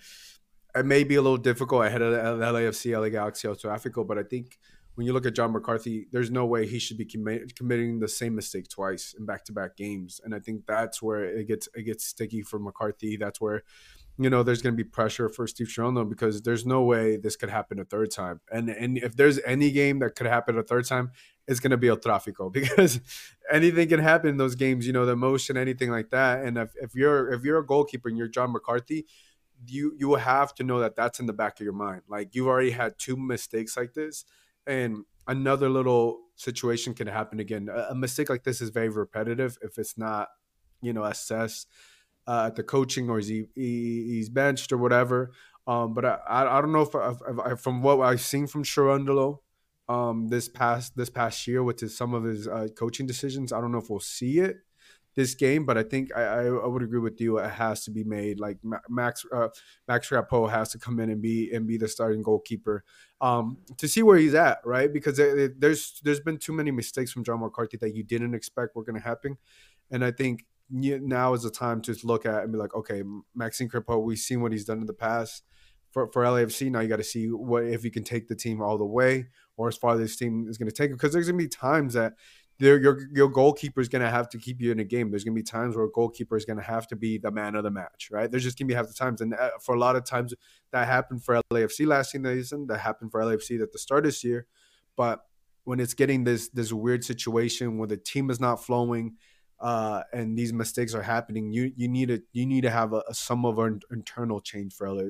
it 0.76 0.86
may 0.86 1.04
be 1.04 1.16
a 1.16 1.22
little 1.22 1.38
difficult 1.38 1.86
ahead 1.86 2.02
of 2.02 2.12
the 2.40 2.46
LAFC, 2.46 3.00
LA 3.00 3.10
Galaxy, 3.10 3.48
El 3.48 3.56
Tráfico, 3.56 4.06
but 4.06 4.18
I 4.18 4.24
think 4.24 4.58
when 4.96 5.06
you 5.06 5.14
look 5.14 5.26
at 5.26 5.36
John 5.36 5.52
McCarthy, 5.52 6.08
there's 6.12 6.32
no 6.32 6.46
way 6.46 6.66
he 6.66 6.80
should 6.80 6.98
be 6.98 7.06
committing 7.06 8.00
the 8.00 8.08
same 8.08 8.34
mistake 8.34 8.70
twice 8.70 9.14
in 9.18 9.26
back-to-back 9.26 9.76
games, 9.76 10.22
and 10.24 10.34
I 10.34 10.40
think 10.40 10.66
that's 10.66 11.02
where 11.02 11.24
it 11.24 11.48
gets 11.48 11.68
it 11.76 11.84
gets 11.84 12.06
sticky 12.06 12.42
for 12.42 12.60
McCarthy. 12.60 13.18
That's 13.18 13.42
where 13.42 13.64
you 14.18 14.30
know 14.30 14.44
there's 14.44 14.62
going 14.62 14.74
to 14.74 14.84
be 14.84 14.88
pressure 14.88 15.28
for 15.28 15.46
Steve 15.46 15.68
Cherundolo 15.68 16.08
because 16.08 16.42
there's 16.42 16.66
no 16.66 16.82
way 16.84 17.18
this 17.18 17.36
could 17.36 17.50
happen 17.50 17.80
a 17.80 17.86
third 17.86 18.12
time. 18.12 18.40
And 18.52 18.70
and 18.70 18.98
if 18.98 19.16
there's 19.16 19.40
any 19.46 19.72
game 19.72 20.00
that 20.00 20.16
could 20.16 20.28
happen 20.28 20.58
a 20.58 20.64
third 20.64 20.86
time, 20.86 21.12
it's 21.48 21.60
going 21.60 21.72
to 21.72 21.78
be 21.78 21.90
El 21.90 21.98
Tráfico 21.98 22.52
because 22.54 23.02
anything 23.52 23.90
can 23.90 24.00
happen 24.00 24.30
in 24.30 24.38
those 24.38 24.56
games. 24.56 24.88
You 24.88 24.94
know, 24.94 25.06
the 25.06 25.14
emotion, 25.14 25.58
anything 25.58 25.92
like 25.92 26.12
that. 26.12 26.44
And 26.46 26.58
if, 26.58 26.72
if 26.82 26.96
you're 26.96 27.32
if 27.34 27.44
you're 27.44 27.60
a 27.60 27.66
goalkeeper 27.66 28.08
and 28.08 28.18
you're 28.18 28.30
John 28.30 28.54
McCarthy, 28.54 29.06
you 29.68 29.94
you 29.98 30.16
have 30.16 30.56
to 30.56 30.64
know 30.64 30.80
that 30.80 30.96
that's 30.96 31.20
in 31.20 31.26
the 31.26 31.34
back 31.34 31.60
of 31.60 31.64
your 31.64 31.74
mind. 31.74 32.04
Like 32.08 32.36
you've 32.36 32.48
already 32.48 32.72
had 32.72 32.98
two 32.98 33.18
mistakes 33.18 33.76
like 33.76 33.94
this, 33.94 34.24
and 34.66 35.04
another 35.28 35.70
little 35.70 36.22
situation 36.36 36.94
can 36.94 37.08
happen 37.08 37.40
again. 37.42 37.68
A, 37.70 37.88
a 37.90 37.96
mistake 37.96 38.30
like 38.30 38.44
this 38.44 38.62
is 38.62 38.70
very 38.70 38.90
repetitive 38.90 39.58
if 39.62 39.78
it's 39.78 39.98
not, 39.98 40.30
you 40.82 40.94
know, 40.94 41.04
assessed 41.04 41.68
uh, 42.28 42.46
at 42.48 42.56
the 42.56 42.64
coaching 42.64 43.10
or 43.10 43.20
is 43.20 43.28
he, 43.28 43.46
he 43.56 44.06
he's 44.08 44.30
benched 44.30 44.72
or 44.72 44.78
whatever. 44.78 45.32
Um, 45.68 45.94
but 45.94 46.06
I, 46.06 46.20
I, 46.28 46.62
don't 46.62 46.72
know 46.72 46.82
if, 46.82 47.52
if, 47.52 47.60
from 47.60 47.82
what 47.82 48.00
I've 48.02 48.22
seen 48.22 48.46
from 48.46 48.64
Cherundolo 48.64 49.40
um, 49.90 50.28
this 50.28 50.48
past 50.48 50.96
this 50.96 51.10
past 51.10 51.48
year 51.48 51.64
with 51.64 51.80
his, 51.80 51.98
some 51.98 52.14
of 52.14 52.24
his 52.24 52.48
uh, 52.48 52.68
coaching 52.78 53.08
decisions, 53.08 53.52
I 53.52 53.60
don't 53.62 53.72
know 53.72 53.80
if 53.80 53.90
we'll 53.90 54.00
see 54.00 54.40
it 54.40 54.58
this 55.16 55.34
game, 55.34 55.66
but 55.66 55.78
I 55.78 55.84
think 55.84 56.16
I, 56.16 56.48
I, 56.48 56.68
would 56.68 56.84
agree 56.84 57.00
with 57.00 57.22
you. 57.22 57.38
It 57.38 57.50
has 57.50 57.86
to 57.86 57.92
be 57.92 58.04
made. 58.04 58.40
Like 58.40 58.58
Max 58.90 59.26
uh, 59.34 59.48
Max 59.88 60.10
Crépeau 60.10 60.50
has 60.50 60.70
to 60.72 60.78
come 60.78 61.00
in 61.00 61.10
and 61.10 61.22
be 61.22 61.52
and 61.54 61.66
be 61.66 61.78
the 61.78 61.88
starting 61.88 62.22
goalkeeper 62.22 62.84
um, 63.22 63.58
to 63.78 63.88
see 63.88 64.04
where 64.04 64.18
he's 64.18 64.36
at, 64.36 64.60
right? 64.66 64.92
Because 64.92 65.18
it, 65.18 65.38
it, 65.38 65.62
there's 65.62 66.00
there's 66.04 66.20
been 66.20 66.38
too 66.38 66.54
many 66.54 66.72
mistakes 66.72 67.12
from 67.12 67.24
John 67.24 67.40
McCarthy 67.40 67.78
that 67.78 67.96
you 67.96 68.04
didn't 68.04 68.36
expect 68.36 68.76
were 68.76 68.84
going 68.84 69.00
to 69.00 69.08
happen, 69.08 69.38
and 69.90 70.04
I 70.04 70.12
think 70.12 70.46
now 70.70 71.34
is 71.34 71.44
the 71.44 71.52
time 71.52 71.82
to 71.82 71.96
look 72.04 72.26
at 72.26 72.44
and 72.44 72.52
be 72.52 72.58
like, 72.58 72.76
okay, 72.76 73.04
Maxime 73.36 73.70
Crépeau, 73.70 74.04
we've 74.04 74.18
seen 74.18 74.42
what 74.42 74.52
he's 74.52 74.66
done 74.66 74.80
in 74.80 74.86
the 74.86 74.94
past. 74.94 75.44
For, 75.92 76.12
for 76.12 76.24
LAFC, 76.24 76.70
now 76.70 76.82
you 76.82 76.90
got 76.90 76.98
to 76.98 77.06
see 77.06 77.28
what 77.28 77.64
if 77.64 77.84
he 77.84 77.90
can 77.90 78.04
take 78.04 78.28
the 78.28 78.36
team 78.36 78.62
all 78.62 78.78
the 78.78 78.86
way, 78.86 79.28
or 79.56 79.70
as 79.70 79.78
far 79.78 79.94
as 79.94 80.00
this 80.00 80.18
team 80.18 80.48
is 80.50 80.58
going 80.58 80.70
to 80.70 80.76
take 80.76 80.90
it. 80.90 80.94
Because 80.94 81.14
there's 81.14 81.30
going 81.30 81.40
to 81.40 81.46
be 81.46 81.48
times 81.48 81.94
that 81.94 82.16
your 82.58 83.08
your 83.14 83.30
goalkeeper 83.30 83.80
is 83.80 83.88
going 83.88 84.02
to 84.02 84.10
have 84.10 84.30
to 84.30 84.38
keep 84.38 84.62
you 84.62 84.72
in 84.72 84.80
a 84.80 84.84
game. 84.84 85.10
There's 85.10 85.24
going 85.24 85.36
to 85.36 85.40
be 85.40 85.44
times 85.44 85.76
where 85.76 85.86
a 85.86 85.92
goalkeeper 85.92 86.36
is 86.36 86.46
going 86.46 86.58
to 86.58 86.64
have 86.64 86.88
to 86.88 86.98
be 86.98 87.18
the 87.18 87.32
man 87.32 87.56
of 87.56 87.64
the 87.64 87.72
match, 87.72 88.10
right? 88.12 88.30
There's 88.30 88.44
just 88.44 88.58
going 88.58 88.68
to 88.68 88.74
be 88.74 88.76
half 88.76 88.88
the 88.88 88.94
times, 88.94 89.22
and 89.22 89.34
uh, 89.34 89.52
for 89.62 89.76
a 89.76 89.80
lot 89.80 89.96
of 89.96 90.06
times 90.06 90.34
that 90.72 90.88
happened 90.88 91.24
for 91.24 91.42
LAFC 91.52 91.86
last 91.88 92.12
season, 92.12 92.68
that 92.68 92.80
happened 92.80 93.12
for 93.12 93.22
LAFC 93.22 93.62
at 93.62 93.72
the 93.72 93.80
start 93.80 94.06
of 94.06 94.12
this 94.12 94.24
year, 94.24 94.48
but 94.98 95.22
when 95.66 95.80
it's 95.80 95.94
getting 95.94 96.24
this 96.24 96.50
this 96.50 96.72
weird 96.72 97.04
situation 97.04 97.78
where 97.78 97.88
the 97.88 97.98
team 97.98 98.30
is 98.30 98.40
not 98.40 98.64
flowing 98.64 99.16
uh, 99.60 100.04
and 100.12 100.38
these 100.38 100.52
mistakes 100.52 100.94
are 100.94 101.02
happening, 101.02 101.52
you 101.52 101.72
you 101.76 101.88
need 101.88 102.10
to 102.10 102.22
you 102.34 102.46
need 102.46 102.62
to 102.62 102.70
have 102.70 102.94
a, 102.94 103.04
a 103.08 103.14
some 103.14 103.46
of 103.46 103.58
our 103.58 103.78
internal 103.92 104.42
change 104.42 104.74
for 104.74 104.92
LA, 104.92 105.04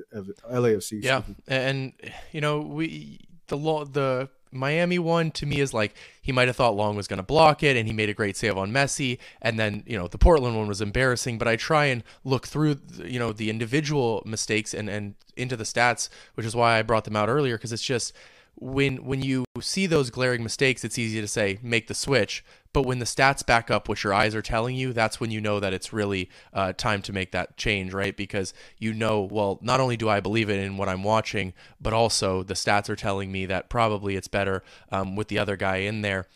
LAFC. 0.51 1.03
Yeah, 1.03 1.23
and 1.47 1.93
you 2.31 2.41
know 2.41 2.59
we 2.59 3.19
the 3.47 3.57
law 3.57 3.85
the 3.85 4.29
Miami 4.51 4.99
one 4.99 5.31
to 5.31 5.45
me 5.45 5.59
is 5.59 5.73
like 5.73 5.95
he 6.21 6.31
might 6.31 6.47
have 6.47 6.55
thought 6.55 6.75
Long 6.75 6.95
was 6.95 7.07
going 7.07 7.17
to 7.17 7.23
block 7.23 7.63
it, 7.63 7.75
and 7.75 7.87
he 7.87 7.93
made 7.93 8.09
a 8.09 8.13
great 8.13 8.37
save 8.37 8.57
on 8.57 8.71
Messi. 8.71 9.17
And 9.41 9.59
then 9.59 9.83
you 9.85 9.97
know 9.97 10.07
the 10.07 10.17
Portland 10.17 10.55
one 10.55 10.67
was 10.67 10.81
embarrassing, 10.81 11.37
but 11.37 11.47
I 11.47 11.55
try 11.55 11.85
and 11.85 12.03
look 12.23 12.47
through 12.47 12.77
you 13.03 13.19
know 13.19 13.33
the 13.33 13.49
individual 13.49 14.21
mistakes 14.25 14.73
and 14.73 14.89
and 14.89 15.15
into 15.35 15.57
the 15.57 15.63
stats, 15.63 16.09
which 16.35 16.45
is 16.45 16.55
why 16.55 16.77
I 16.77 16.81
brought 16.83 17.03
them 17.03 17.15
out 17.15 17.29
earlier 17.29 17.57
because 17.57 17.73
it's 17.73 17.83
just 17.83 18.13
when 18.57 18.97
when 19.05 19.21
you 19.21 19.45
see 19.59 19.85
those 19.85 20.09
glaring 20.09 20.43
mistakes, 20.43 20.83
it's 20.83 20.97
easy 20.97 21.21
to 21.21 21.27
say 21.27 21.59
make 21.61 21.87
the 21.87 21.93
switch. 21.93 22.43
But 22.73 22.85
when 22.85 22.99
the 22.99 23.05
stats 23.05 23.45
back 23.45 23.71
up 23.71 23.87
what 23.87 24.03
your 24.03 24.13
eyes 24.13 24.35
are 24.35 24.41
telling 24.41 24.75
you, 24.75 24.91
that's 24.91 25.19
when 25.19 25.31
you 25.31 25.39
know 25.39 25.61
that 25.61 25.73
it's 25.73 25.93
really 25.93 26.29
uh, 26.53 26.73
time 26.73 27.01
to 27.03 27.13
make 27.13 27.31
that 27.31 27.55
change, 27.55 27.93
right? 27.93 28.15
Because 28.15 28.53
you 28.77 28.93
know, 28.93 29.21
well, 29.21 29.59
not 29.61 29.79
only 29.79 29.97
do 29.97 30.09
I 30.09 30.19
believe 30.19 30.49
it 30.49 30.59
in 30.59 30.77
what 30.77 30.89
I'm 30.89 31.03
watching, 31.03 31.53
but 31.79 31.93
also 31.93 32.43
the 32.43 32.53
stats 32.53 32.89
are 32.89 32.95
telling 32.95 33.31
me 33.31 33.45
that 33.45 33.69
probably 33.69 34.15
it's 34.15 34.27
better 34.27 34.63
um, 34.91 35.15
with 35.15 35.29
the 35.29 35.39
other 35.39 35.55
guy 35.55 35.77
in 35.77 36.01
there. 36.01 36.27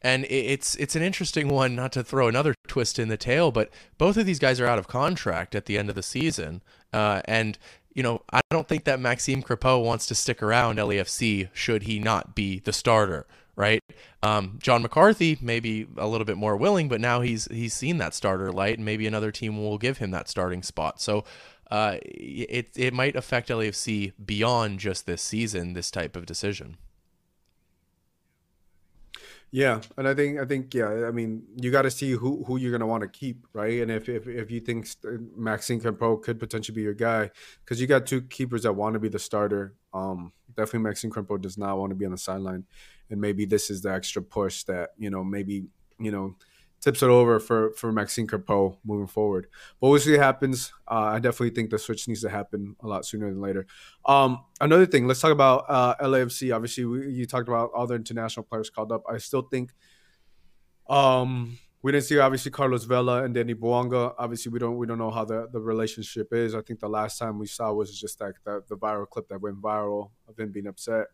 And 0.00 0.26
it's 0.30 0.76
it's 0.76 0.94
an 0.94 1.02
interesting 1.02 1.48
one, 1.48 1.74
not 1.74 1.92
to 1.92 2.04
throw 2.04 2.28
another 2.28 2.54
twist 2.68 2.98
in 2.98 3.08
the 3.08 3.16
tail, 3.16 3.50
but 3.50 3.70
both 3.98 4.16
of 4.16 4.26
these 4.26 4.38
guys 4.38 4.60
are 4.60 4.66
out 4.66 4.78
of 4.78 4.86
contract 4.86 5.54
at 5.54 5.66
the 5.66 5.76
end 5.76 5.88
of 5.88 5.96
the 5.96 6.04
season, 6.04 6.62
uh, 6.92 7.20
and 7.24 7.58
you 7.98 8.04
know, 8.04 8.22
I 8.32 8.40
don't 8.50 8.68
think 8.68 8.84
that 8.84 9.00
Maxime 9.00 9.42
Crepeau 9.42 9.82
wants 9.82 10.06
to 10.06 10.14
stick 10.14 10.40
around 10.40 10.78
LAFC 10.78 11.48
should 11.52 11.82
he 11.82 11.98
not 11.98 12.36
be 12.36 12.60
the 12.60 12.72
starter, 12.72 13.26
right? 13.56 13.82
Um, 14.22 14.60
John 14.62 14.82
McCarthy 14.82 15.36
may 15.40 15.58
be 15.58 15.88
a 15.96 16.06
little 16.06 16.24
bit 16.24 16.36
more 16.36 16.56
willing, 16.56 16.88
but 16.88 17.00
now 17.00 17.22
he's 17.22 17.46
he's 17.46 17.74
seen 17.74 17.98
that 17.98 18.14
starter 18.14 18.52
light, 18.52 18.76
and 18.76 18.84
maybe 18.84 19.08
another 19.08 19.32
team 19.32 19.58
will 19.58 19.78
give 19.78 19.98
him 19.98 20.12
that 20.12 20.28
starting 20.28 20.62
spot. 20.62 21.00
So 21.00 21.24
uh, 21.72 21.96
it 22.04 22.70
it 22.76 22.94
might 22.94 23.16
affect 23.16 23.48
LAFC 23.48 24.12
beyond 24.24 24.78
just 24.78 25.04
this 25.04 25.20
season. 25.20 25.72
This 25.72 25.90
type 25.90 26.14
of 26.14 26.24
decision. 26.24 26.76
Yeah, 29.50 29.80
and 29.96 30.06
I 30.06 30.14
think 30.14 30.38
I 30.38 30.44
think 30.44 30.74
yeah, 30.74 31.06
I 31.06 31.10
mean 31.10 31.42
you 31.56 31.70
got 31.70 31.82
to 31.82 31.90
see 31.90 32.10
who 32.12 32.44
who 32.44 32.58
you're 32.58 32.70
gonna 32.70 32.86
want 32.86 33.02
to 33.02 33.08
keep, 33.08 33.46
right? 33.54 33.80
And 33.80 33.90
if 33.90 34.06
if, 34.08 34.28
if 34.28 34.50
you 34.50 34.60
think 34.60 34.86
Maxime 35.34 35.80
Crepeau 35.80 36.22
could 36.22 36.38
potentially 36.38 36.74
be 36.74 36.82
your 36.82 36.92
guy, 36.92 37.30
because 37.64 37.80
you 37.80 37.86
got 37.86 38.06
two 38.06 38.20
keepers 38.22 38.64
that 38.64 38.74
want 38.74 38.92
to 38.94 38.98
be 39.00 39.08
the 39.08 39.18
starter. 39.18 39.74
Um, 39.94 40.32
definitely 40.54 40.80
Maxime 40.80 41.10
Crepeau 41.10 41.40
does 41.40 41.56
not 41.56 41.78
want 41.78 41.90
to 41.90 41.96
be 41.96 42.04
on 42.04 42.10
the 42.12 42.18
sideline, 42.18 42.64
and 43.08 43.20
maybe 43.22 43.46
this 43.46 43.70
is 43.70 43.80
the 43.80 43.90
extra 43.90 44.20
push 44.20 44.64
that 44.64 44.90
you 44.98 45.08
know 45.08 45.24
maybe 45.24 45.64
you 45.98 46.10
know 46.10 46.36
tips 46.80 47.02
it 47.02 47.08
over 47.08 47.40
for 47.40 47.72
for 47.72 47.92
Maxime 47.92 48.26
Crepeau 48.26 48.76
moving 48.84 49.06
forward. 49.06 49.46
But 49.80 49.88
we'll 49.88 50.00
see 50.00 50.12
what 50.12 50.20
happens. 50.20 50.72
Uh, 50.90 51.12
I 51.14 51.18
definitely 51.18 51.50
think 51.50 51.70
the 51.70 51.78
switch 51.78 52.06
needs 52.08 52.22
to 52.22 52.30
happen 52.30 52.76
a 52.80 52.86
lot 52.86 53.04
sooner 53.04 53.28
than 53.28 53.40
later. 53.40 53.66
Um, 54.04 54.44
another 54.60 54.86
thing, 54.86 55.06
let's 55.06 55.20
talk 55.20 55.32
about 55.32 55.64
uh, 55.68 55.94
LAFC. 56.00 56.54
Obviously, 56.54 56.84
we, 56.84 57.12
you 57.12 57.26
talked 57.26 57.48
about 57.48 57.70
all 57.74 57.86
the 57.86 57.94
international 57.94 58.44
players 58.44 58.70
called 58.70 58.92
up. 58.92 59.02
I 59.08 59.18
still 59.18 59.42
think 59.42 59.72
um, 60.88 61.58
we 61.82 61.92
didn't 61.92 62.04
see 62.04 62.18
obviously 62.18 62.50
Carlos 62.50 62.84
Vela 62.84 63.24
and 63.24 63.34
Danny 63.34 63.54
Bouanga. 63.54 64.14
Obviously, 64.18 64.50
we 64.50 64.58
don't 64.58 64.76
we 64.76 64.86
don't 64.86 64.98
know 64.98 65.10
how 65.10 65.24
the, 65.24 65.48
the 65.52 65.60
relationship 65.60 66.32
is. 66.32 66.54
I 66.54 66.62
think 66.62 66.80
the 66.80 66.88
last 66.88 67.18
time 67.18 67.38
we 67.38 67.46
saw 67.46 67.72
was 67.72 67.98
just 67.98 68.20
like 68.20 68.36
the, 68.44 68.62
the 68.68 68.76
viral 68.76 69.08
clip 69.08 69.28
that 69.28 69.40
went 69.40 69.60
viral 69.60 70.10
of 70.28 70.38
him 70.38 70.52
being 70.52 70.66
upset. 70.66 71.06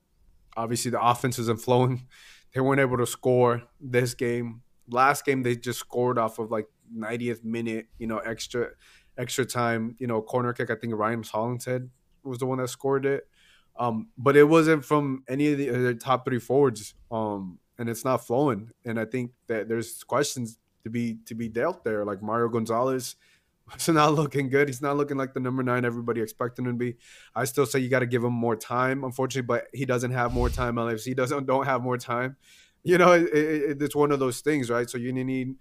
Obviously, 0.57 0.91
the 0.91 1.03
offense 1.03 1.39
isn't 1.39 1.61
flowing. 1.61 2.07
They 2.55 2.61
weren't 2.61 2.81
able 2.81 2.99
to 2.99 3.07
score 3.07 3.65
this 3.81 4.15
game 4.15 4.63
last 4.89 5.25
game 5.25 5.43
they 5.43 5.57
just 5.57 5.81
scored 5.81 6.19
off 6.19 6.39
of 6.39 6.51
like 6.51 6.67
90th 6.97 7.45
minute, 7.45 7.87
you 7.99 8.07
know, 8.07 8.19
extra 8.19 8.69
extra 9.17 9.45
time, 9.45 9.97
you 9.99 10.07
know, 10.07 10.21
corner 10.21 10.53
kick. 10.53 10.71
I 10.71 10.75
think 10.75 10.95
Ryan 10.95 11.23
Hollingshead 11.23 11.91
was 12.23 12.39
the 12.39 12.47
one 12.47 12.59
that 12.59 12.69
scored 12.69 13.07
it. 13.07 13.29
Um, 13.77 14.09
but 14.17 14.37
it 14.37 14.45
wasn't 14.45 14.85
from 14.85 15.25
any 15.29 15.53
of 15.53 15.59
the, 15.59 15.95
top 15.95 16.25
three 16.25 16.39
forwards. 16.39 16.95
Um, 17.11 17.59
and 17.79 17.89
it's 17.89 18.05
not 18.05 18.27
flowing. 18.27 18.71
And 18.85 19.01
I 19.01 19.05
think 19.05 19.33
that 19.49 19.69
there's 19.69 20.05
questions 20.05 20.59
to 20.85 20.91
be 20.91 21.19
to 21.27 21.35
be 21.35 21.49
dealt 21.49 21.83
there. 21.83 22.05
Like 22.05 22.23
Mario 22.23 22.49
Gonzalez 22.49 23.17
is 23.77 23.89
not 23.89 24.15
looking 24.15 24.49
good. 24.49 24.69
He's 24.69 24.83
not 24.83 24.97
looking 24.97 25.17
like 25.17 25.35
the 25.35 25.41
number 25.41 25.63
nine 25.63 25.85
everybody 25.85 26.21
expected 26.21 26.67
him 26.67 26.73
to 26.73 26.79
be. 26.79 26.97
I 27.35 27.45
still 27.45 27.67
say 27.67 27.81
you 27.81 27.89
got 27.89 28.01
to 28.01 28.07
give 28.07 28.23
him 28.23 28.33
more 28.33 28.55
time, 28.55 29.03
unfortunately, 29.03 29.47
but 29.47 29.67
he 29.73 29.87
doesn't 29.87 30.13
have 30.13 30.33
more 30.33 30.49
time. 30.49 30.77
LFC 30.77 31.17
doesn't 31.17 31.47
don't 31.47 31.67
have 31.67 31.83
more 31.83 31.99
time 31.99 32.37
you 32.85 32.99
know, 32.99 33.13
it, 33.13 33.25
it, 33.33 33.83
it's 33.83 33.97
one 33.97 34.13
of 34.13 34.19
those 34.21 34.41
things, 34.41 34.71
right? 34.71 34.89
So 34.89 34.99
you 34.99 35.13
need, 35.13 35.57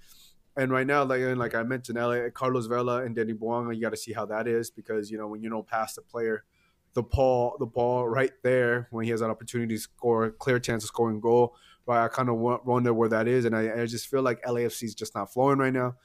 and 0.57 0.71
right 0.71 0.85
now, 0.85 1.03
like 1.05 1.21
and 1.21 1.39
like 1.39 1.55
I 1.55 1.63
mentioned, 1.63 1.97
LA, 1.97 2.29
Carlos 2.33 2.67
Vela 2.67 3.03
and 3.03 3.15
Danny 3.15 3.33
Bouanga, 3.33 3.73
you 3.73 3.81
got 3.81 3.91
to 3.91 3.97
see 3.97 4.13
how 4.13 4.25
that 4.27 4.47
is 4.47 4.69
because 4.69 5.09
you 5.09 5.17
know 5.17 5.27
when 5.27 5.41
you 5.41 5.49
don't 5.49 5.65
pass 5.65 5.95
the 5.95 6.01
player, 6.01 6.43
the 6.93 7.01
ball, 7.01 7.55
the 7.59 7.65
ball 7.65 8.07
right 8.07 8.33
there 8.43 8.87
when 8.91 9.05
he 9.05 9.11
has 9.11 9.21
an 9.21 9.31
opportunity 9.31 9.75
to 9.75 9.81
score, 9.81 10.31
clear 10.31 10.59
chance 10.59 10.83
of 10.83 10.89
scoring 10.89 11.21
goal. 11.21 11.55
Right, 11.85 12.05
I 12.05 12.07
kind 12.09 12.29
of 12.29 12.35
wonder 12.35 12.93
where 12.93 13.09
that 13.09 13.27
is, 13.27 13.45
and 13.45 13.55
I, 13.55 13.81
I 13.81 13.85
just 13.85 14.07
feel 14.07 14.21
like 14.21 14.41
LAFC 14.43 14.83
is 14.83 14.95
just 14.95 15.15
not 15.15 15.33
flowing 15.33 15.57
right 15.57 15.73
now. 15.73 15.95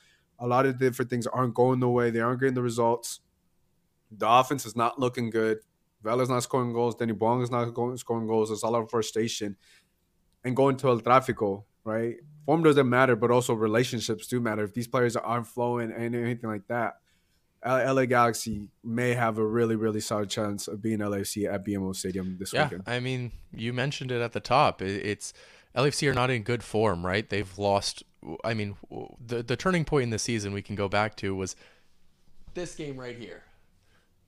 A 0.40 0.46
lot 0.46 0.66
of 0.66 0.78
different 0.78 1.10
things 1.10 1.26
aren't 1.26 1.54
going 1.54 1.80
the 1.80 1.88
way; 1.88 2.10
they 2.10 2.20
aren't 2.20 2.40
getting 2.40 2.54
the 2.54 2.62
results. 2.62 3.20
The 4.10 4.28
offense 4.28 4.64
is 4.66 4.74
not 4.74 4.98
looking 4.98 5.30
good. 5.30 5.58
Vela's 6.02 6.28
not 6.28 6.42
scoring 6.42 6.72
goals. 6.72 6.94
Danny 6.94 7.12
Bouanga 7.12 7.42
is 7.42 7.50
not 7.50 7.66
going, 7.74 7.96
scoring 7.96 8.26
goals. 8.26 8.50
It's 8.50 8.62
a 8.62 8.68
lot 8.68 8.82
of 8.82 8.90
frustration 8.90 9.56
and 10.44 10.56
going 10.56 10.76
to 10.78 10.88
El 10.88 11.00
Tráfico, 11.00 11.64
right? 11.84 12.16
Form 12.46 12.62
doesn't 12.62 12.88
matter, 12.88 13.16
but 13.16 13.30
also 13.30 13.54
relationships 13.54 14.26
do 14.26 14.40
matter. 14.40 14.64
If 14.64 14.74
these 14.74 14.88
players 14.88 15.16
aren't 15.16 15.46
flowing 15.46 15.92
and 15.92 16.14
anything 16.14 16.48
like 16.48 16.66
that, 16.68 16.98
LA 17.66 18.04
Galaxy 18.04 18.68
may 18.84 19.14
have 19.14 19.38
a 19.38 19.44
really, 19.44 19.76
really 19.76 20.00
solid 20.00 20.30
chance 20.30 20.68
of 20.68 20.80
being 20.80 20.98
LAFC 20.98 21.52
at 21.52 21.64
BMO 21.64 21.94
Stadium 21.94 22.36
this 22.38 22.52
yeah, 22.52 22.64
weekend. 22.64 22.84
I 22.86 23.00
mean, 23.00 23.32
you 23.52 23.72
mentioned 23.72 24.12
it 24.12 24.20
at 24.20 24.32
the 24.32 24.40
top. 24.40 24.80
It's 24.80 25.32
LAFC 25.76 26.10
are 26.10 26.14
not 26.14 26.30
in 26.30 26.42
good 26.42 26.62
form, 26.62 27.04
right? 27.04 27.28
They've 27.28 27.58
lost. 27.58 28.04
I 28.44 28.54
mean, 28.54 28.76
the 29.24 29.42
the 29.42 29.56
turning 29.56 29.84
point 29.84 30.04
in 30.04 30.10
the 30.10 30.18
season 30.18 30.52
we 30.52 30.62
can 30.62 30.76
go 30.76 30.88
back 30.88 31.16
to 31.16 31.34
was 31.34 31.56
this 32.54 32.74
game 32.74 32.96
right 32.96 33.16
here, 33.16 33.42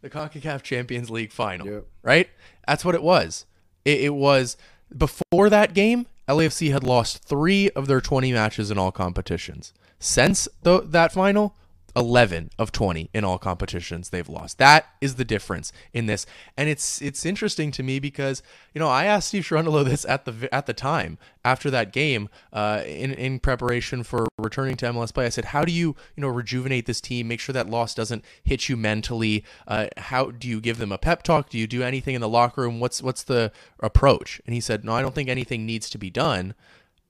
the 0.01 0.11
Concacaf 0.11 0.63
Champions 0.63 1.11
League 1.11 1.33
final, 1.33 1.67
yep. 1.67 1.87
right? 2.03 2.29
That's 2.67 2.85
what 2.85 2.95
it 2.95 3.03
was. 3.03 3.47
It, 3.85 4.03
it 4.03 4.15
was 4.15 4.57
before 4.97 5.51
that 5.51 5.75
game, 5.75 6.07
LAFC 6.29 6.73
had 6.73 6.85
lost 6.85 7.25
three 7.25 7.71
of 7.71 7.87
their 7.87 8.01
20 8.01 8.33
matches 8.33 8.71
in 8.71 8.79
all 8.79 8.93
competitions. 8.93 9.73
Since 9.99 10.49
the, 10.63 10.81
that 10.81 11.13
final, 11.13 11.57
11 11.97 12.51
of 12.59 12.73
20 12.73 13.11
in 13.13 13.25
all 13.25 13.39
competitions 13.39 14.11
they've 14.11 14.29
lost. 14.29 14.59
That 14.59 14.87
is 15.01 15.17
the 15.17 15.25
difference 15.25 15.73
in 15.93 16.07
this. 16.07 16.27
And 16.57 16.69
it's 16.69 17.01
it's 17.03 17.25
interesting 17.27 17.71
to 17.73 17.83
me 17.83 17.99
because, 17.99 18.43
you 18.75 18.79
know, 18.79 18.89
I 18.89 19.05
asked 19.05 19.29
Steve 19.29 19.45
Cherundolo 19.45 19.85
this 19.85 20.05
at 20.05 20.25
the 20.25 20.49
at 20.53 20.67
the 20.67 20.73
time 20.73 21.19
after 21.45 21.71
that 21.71 21.93
game 21.93 22.29
uh, 22.53 22.83
in 22.87 23.13
in 23.13 23.41
preparation 23.41 24.03
for 24.03 24.27
returning 24.39 24.77
to 24.77 24.87
MLS 24.87 25.13
play. 25.13 25.27
I 25.27 25.31
said, 25.31 25.47
"How 25.47 25.65
do 25.65 25.73
you, 25.73 25.97
you 26.17 26.21
know, 26.21 26.29
rejuvenate 26.29 26.87
this 26.87 27.01
team, 27.01 27.29
make 27.29 27.41
sure 27.41 27.53
that 27.53 27.69
loss 27.69 27.95
doesn't 27.95 28.25
hit 28.43 28.69
you 28.69 28.77
mentally? 28.77 29.45
Uh, 29.67 29.87
how 29.97 30.31
do 30.31 30.49
you 30.49 30.61
give 30.61 30.79
them 30.79 30.93
a 30.93 30.99
pep 30.99 31.23
talk? 31.23 31.51
Do 31.51 31.59
you 31.59 31.67
do 31.67 31.83
anything 31.83 32.15
in 32.15 32.21
the 32.21 32.29
locker 32.29 32.63
room? 32.63 32.81
What's 32.81 33.03
what's 33.03 33.23
the 33.23 33.53
approach?" 33.81 34.41
And 34.47 34.55
he 34.55 34.61
said, 34.61 34.85
"No, 34.85 34.93
I 34.93 35.03
don't 35.03 35.15
think 35.15 35.29
anything 35.29 35.67
needs 35.67 35.91
to 35.91 35.99
be 35.99 36.11
done." 36.11 36.55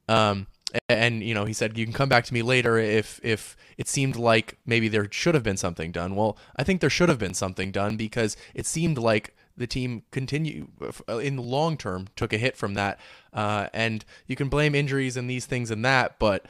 Um, 0.08 0.48
and 0.88 1.22
you 1.22 1.34
know 1.34 1.44
he 1.44 1.52
said 1.52 1.76
you 1.76 1.84
can 1.84 1.92
come 1.92 2.08
back 2.08 2.24
to 2.24 2.34
me 2.34 2.42
later 2.42 2.78
if 2.78 3.20
if 3.22 3.56
it 3.76 3.88
seemed 3.88 4.16
like 4.16 4.58
maybe 4.66 4.88
there 4.88 5.08
should 5.10 5.34
have 5.34 5.42
been 5.44 5.56
something 5.56 5.92
done. 5.92 6.14
Well 6.14 6.36
i 6.56 6.64
think 6.64 6.80
there 6.80 6.90
should 6.90 7.08
have 7.08 7.18
been 7.18 7.34
something 7.34 7.70
done 7.70 7.96
because 7.96 8.36
it 8.54 8.66
seemed 8.66 8.98
like 8.98 9.34
the 9.56 9.66
team 9.66 10.02
continue 10.10 10.68
uh, 11.08 11.18
in 11.18 11.36
the 11.36 11.42
long 11.42 11.76
term 11.76 12.08
took 12.16 12.32
a 12.32 12.38
hit 12.38 12.56
from 12.56 12.74
that. 12.74 12.98
Uh, 13.32 13.68
and 13.72 14.04
you 14.26 14.34
can 14.34 14.48
blame 14.48 14.74
injuries 14.74 15.16
and 15.16 15.28
these 15.28 15.46
things 15.46 15.70
and 15.70 15.84
that 15.84 16.18
but 16.18 16.46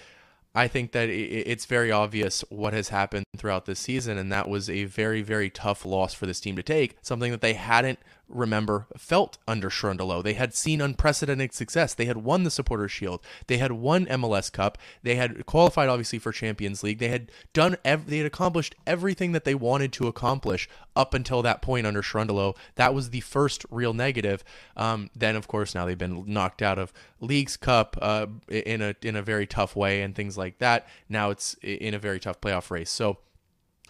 I 0.54 0.66
think 0.66 0.92
that 0.92 1.08
it's 1.08 1.64
very 1.66 1.92
obvious 1.92 2.44
what 2.48 2.72
has 2.72 2.88
happened 2.88 3.24
throughout 3.36 3.66
this 3.66 3.78
season, 3.78 4.18
and 4.18 4.32
that 4.32 4.48
was 4.48 4.68
a 4.68 4.84
very, 4.84 5.22
very 5.22 5.48
tough 5.48 5.84
loss 5.84 6.12
for 6.12 6.26
this 6.26 6.40
team 6.40 6.56
to 6.56 6.62
take. 6.62 6.96
Something 7.02 7.30
that 7.30 7.40
they 7.40 7.54
hadn't 7.54 8.00
remember 8.30 8.86
felt 8.96 9.38
under 9.46 9.68
Cherundolo. 9.68 10.22
They 10.22 10.34
had 10.34 10.54
seen 10.54 10.80
unprecedented 10.80 11.52
success. 11.52 11.94
They 11.94 12.04
had 12.04 12.18
won 12.18 12.44
the 12.44 12.50
Supporters 12.50 12.92
Shield. 12.92 13.20
They 13.46 13.58
had 13.58 13.72
won 13.72 14.06
MLS 14.06 14.50
Cup. 14.50 14.78
They 15.02 15.16
had 15.16 15.46
qualified 15.46 15.88
obviously 15.88 16.18
for 16.18 16.32
Champions 16.32 16.82
League. 16.82 16.98
They 16.98 17.08
had 17.08 17.30
done 17.52 17.76
ev- 17.84 18.06
they 18.06 18.18
had 18.18 18.26
accomplished 18.26 18.74
everything 18.86 19.32
that 19.32 19.44
they 19.44 19.54
wanted 19.54 19.92
to 19.94 20.06
accomplish 20.06 20.68
up 20.96 21.14
until 21.14 21.42
that 21.42 21.62
point 21.62 21.86
under 21.86 22.02
Cherundolo. 22.02 22.56
That 22.76 22.94
was 22.94 23.10
the 23.10 23.20
first 23.20 23.64
real 23.70 23.94
negative. 23.94 24.44
Um, 24.76 25.10
then 25.14 25.36
of 25.36 25.48
course 25.48 25.74
now 25.74 25.84
they've 25.84 25.98
been 25.98 26.24
knocked 26.26 26.62
out 26.62 26.78
of 26.78 26.92
Leagues 27.20 27.56
Cup 27.56 27.96
uh, 28.00 28.26
in 28.48 28.80
a 28.80 28.94
in 29.02 29.16
a 29.16 29.22
very 29.22 29.46
tough 29.46 29.76
way 29.76 30.02
and 30.02 30.14
things 30.14 30.36
like 30.38 30.58
that. 30.58 30.86
Now 31.08 31.30
it's 31.30 31.54
in 31.62 31.94
a 31.94 31.98
very 31.98 32.18
tough 32.18 32.40
playoff 32.40 32.70
race. 32.70 32.90
So 32.90 33.18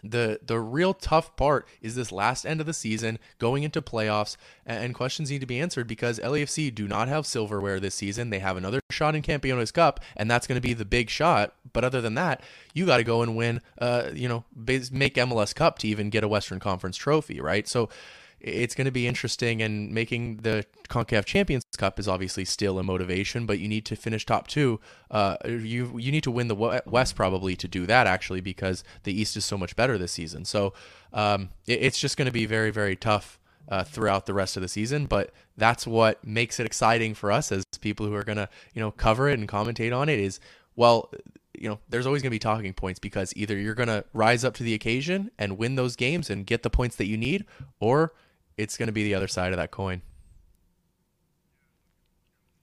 the 0.02 0.40
the 0.42 0.58
real 0.58 0.94
tough 0.94 1.36
part 1.36 1.68
is 1.80 1.94
this 1.94 2.12
last 2.12 2.44
end 2.44 2.60
of 2.60 2.66
the 2.66 2.72
season 2.72 3.18
going 3.38 3.62
into 3.62 3.82
playoffs 3.82 4.36
and 4.64 4.94
questions 4.94 5.30
need 5.30 5.40
to 5.40 5.46
be 5.46 5.60
answered 5.60 5.86
because 5.86 6.18
LAFC 6.20 6.74
do 6.74 6.88
not 6.88 7.08
have 7.08 7.26
silverware 7.26 7.80
this 7.80 7.94
season 7.94 8.30
they 8.30 8.38
have 8.38 8.56
another 8.56 8.80
shot 8.90 9.14
in 9.14 9.22
Campeones 9.22 9.72
Cup 9.72 10.00
and 10.16 10.30
that's 10.30 10.46
going 10.46 10.56
to 10.56 10.66
be 10.66 10.74
the 10.74 10.84
big 10.84 11.10
shot 11.10 11.54
but 11.72 11.84
other 11.84 12.00
than 12.00 12.14
that 12.14 12.42
you 12.72 12.86
got 12.86 12.96
to 12.96 13.04
go 13.04 13.22
and 13.22 13.36
win 13.36 13.60
uh 13.78 14.10
you 14.14 14.28
know 14.28 14.44
make 14.56 15.14
MLS 15.14 15.54
Cup 15.54 15.78
to 15.78 15.88
even 15.88 16.10
get 16.10 16.24
a 16.24 16.28
Western 16.28 16.60
Conference 16.60 16.96
trophy 16.96 17.40
right 17.40 17.68
so 17.68 17.88
it's 18.40 18.74
going 18.74 18.86
to 18.86 18.90
be 18.90 19.06
interesting 19.06 19.60
and 19.60 19.92
making 19.92 20.38
the 20.38 20.64
CONCACAF 20.88 21.24
Champions 21.24 21.64
Cup 21.76 22.00
is 22.00 22.08
obviously 22.08 22.44
still 22.44 22.78
a 22.78 22.82
motivation, 22.82 23.46
but 23.46 23.58
you 23.58 23.68
need 23.68 23.84
to 23.86 23.96
finish 23.96 24.24
top 24.24 24.46
two. 24.46 24.80
Uh, 25.10 25.36
you 25.44 25.98
you 25.98 26.10
need 26.10 26.22
to 26.24 26.30
win 26.30 26.48
the 26.48 26.82
West 26.86 27.14
probably 27.14 27.54
to 27.56 27.68
do 27.68 27.86
that 27.86 28.06
actually 28.06 28.40
because 28.40 28.82
the 29.02 29.18
East 29.18 29.36
is 29.36 29.44
so 29.44 29.58
much 29.58 29.76
better 29.76 29.98
this 29.98 30.12
season. 30.12 30.44
So 30.44 30.72
um, 31.12 31.50
it, 31.66 31.82
it's 31.82 31.98
just 31.98 32.16
going 32.16 32.26
to 32.26 32.32
be 32.32 32.46
very 32.46 32.70
very 32.70 32.96
tough 32.96 33.38
uh, 33.68 33.84
throughout 33.84 34.26
the 34.26 34.34
rest 34.34 34.56
of 34.56 34.62
the 34.62 34.68
season. 34.68 35.06
But 35.06 35.32
that's 35.56 35.86
what 35.86 36.24
makes 36.26 36.58
it 36.58 36.66
exciting 36.66 37.14
for 37.14 37.30
us 37.30 37.52
as 37.52 37.64
people 37.80 38.06
who 38.06 38.14
are 38.14 38.24
going 38.24 38.38
to 38.38 38.48
you 38.74 38.80
know 38.80 38.90
cover 38.90 39.28
it 39.28 39.38
and 39.38 39.48
commentate 39.48 39.96
on 39.96 40.08
it. 40.08 40.18
Is 40.18 40.40
well, 40.76 41.10
you 41.60 41.68
know, 41.68 41.78
there's 41.90 42.06
always 42.06 42.22
going 42.22 42.30
to 42.30 42.34
be 42.34 42.38
talking 42.38 42.72
points 42.72 42.98
because 42.98 43.32
either 43.36 43.56
you're 43.56 43.74
going 43.74 43.88
to 43.88 44.04
rise 44.14 44.44
up 44.44 44.54
to 44.54 44.62
the 44.62 44.72
occasion 44.72 45.30
and 45.38 45.58
win 45.58 45.74
those 45.74 45.94
games 45.94 46.30
and 46.30 46.46
get 46.46 46.62
the 46.62 46.70
points 46.70 46.96
that 46.96 47.06
you 47.06 47.18
need, 47.18 47.44
or 47.80 48.12
it's 48.60 48.76
going 48.76 48.88
to 48.88 48.92
be 48.92 49.04
the 49.04 49.14
other 49.14 49.28
side 49.28 49.52
of 49.52 49.56
that 49.56 49.70
coin. 49.70 50.02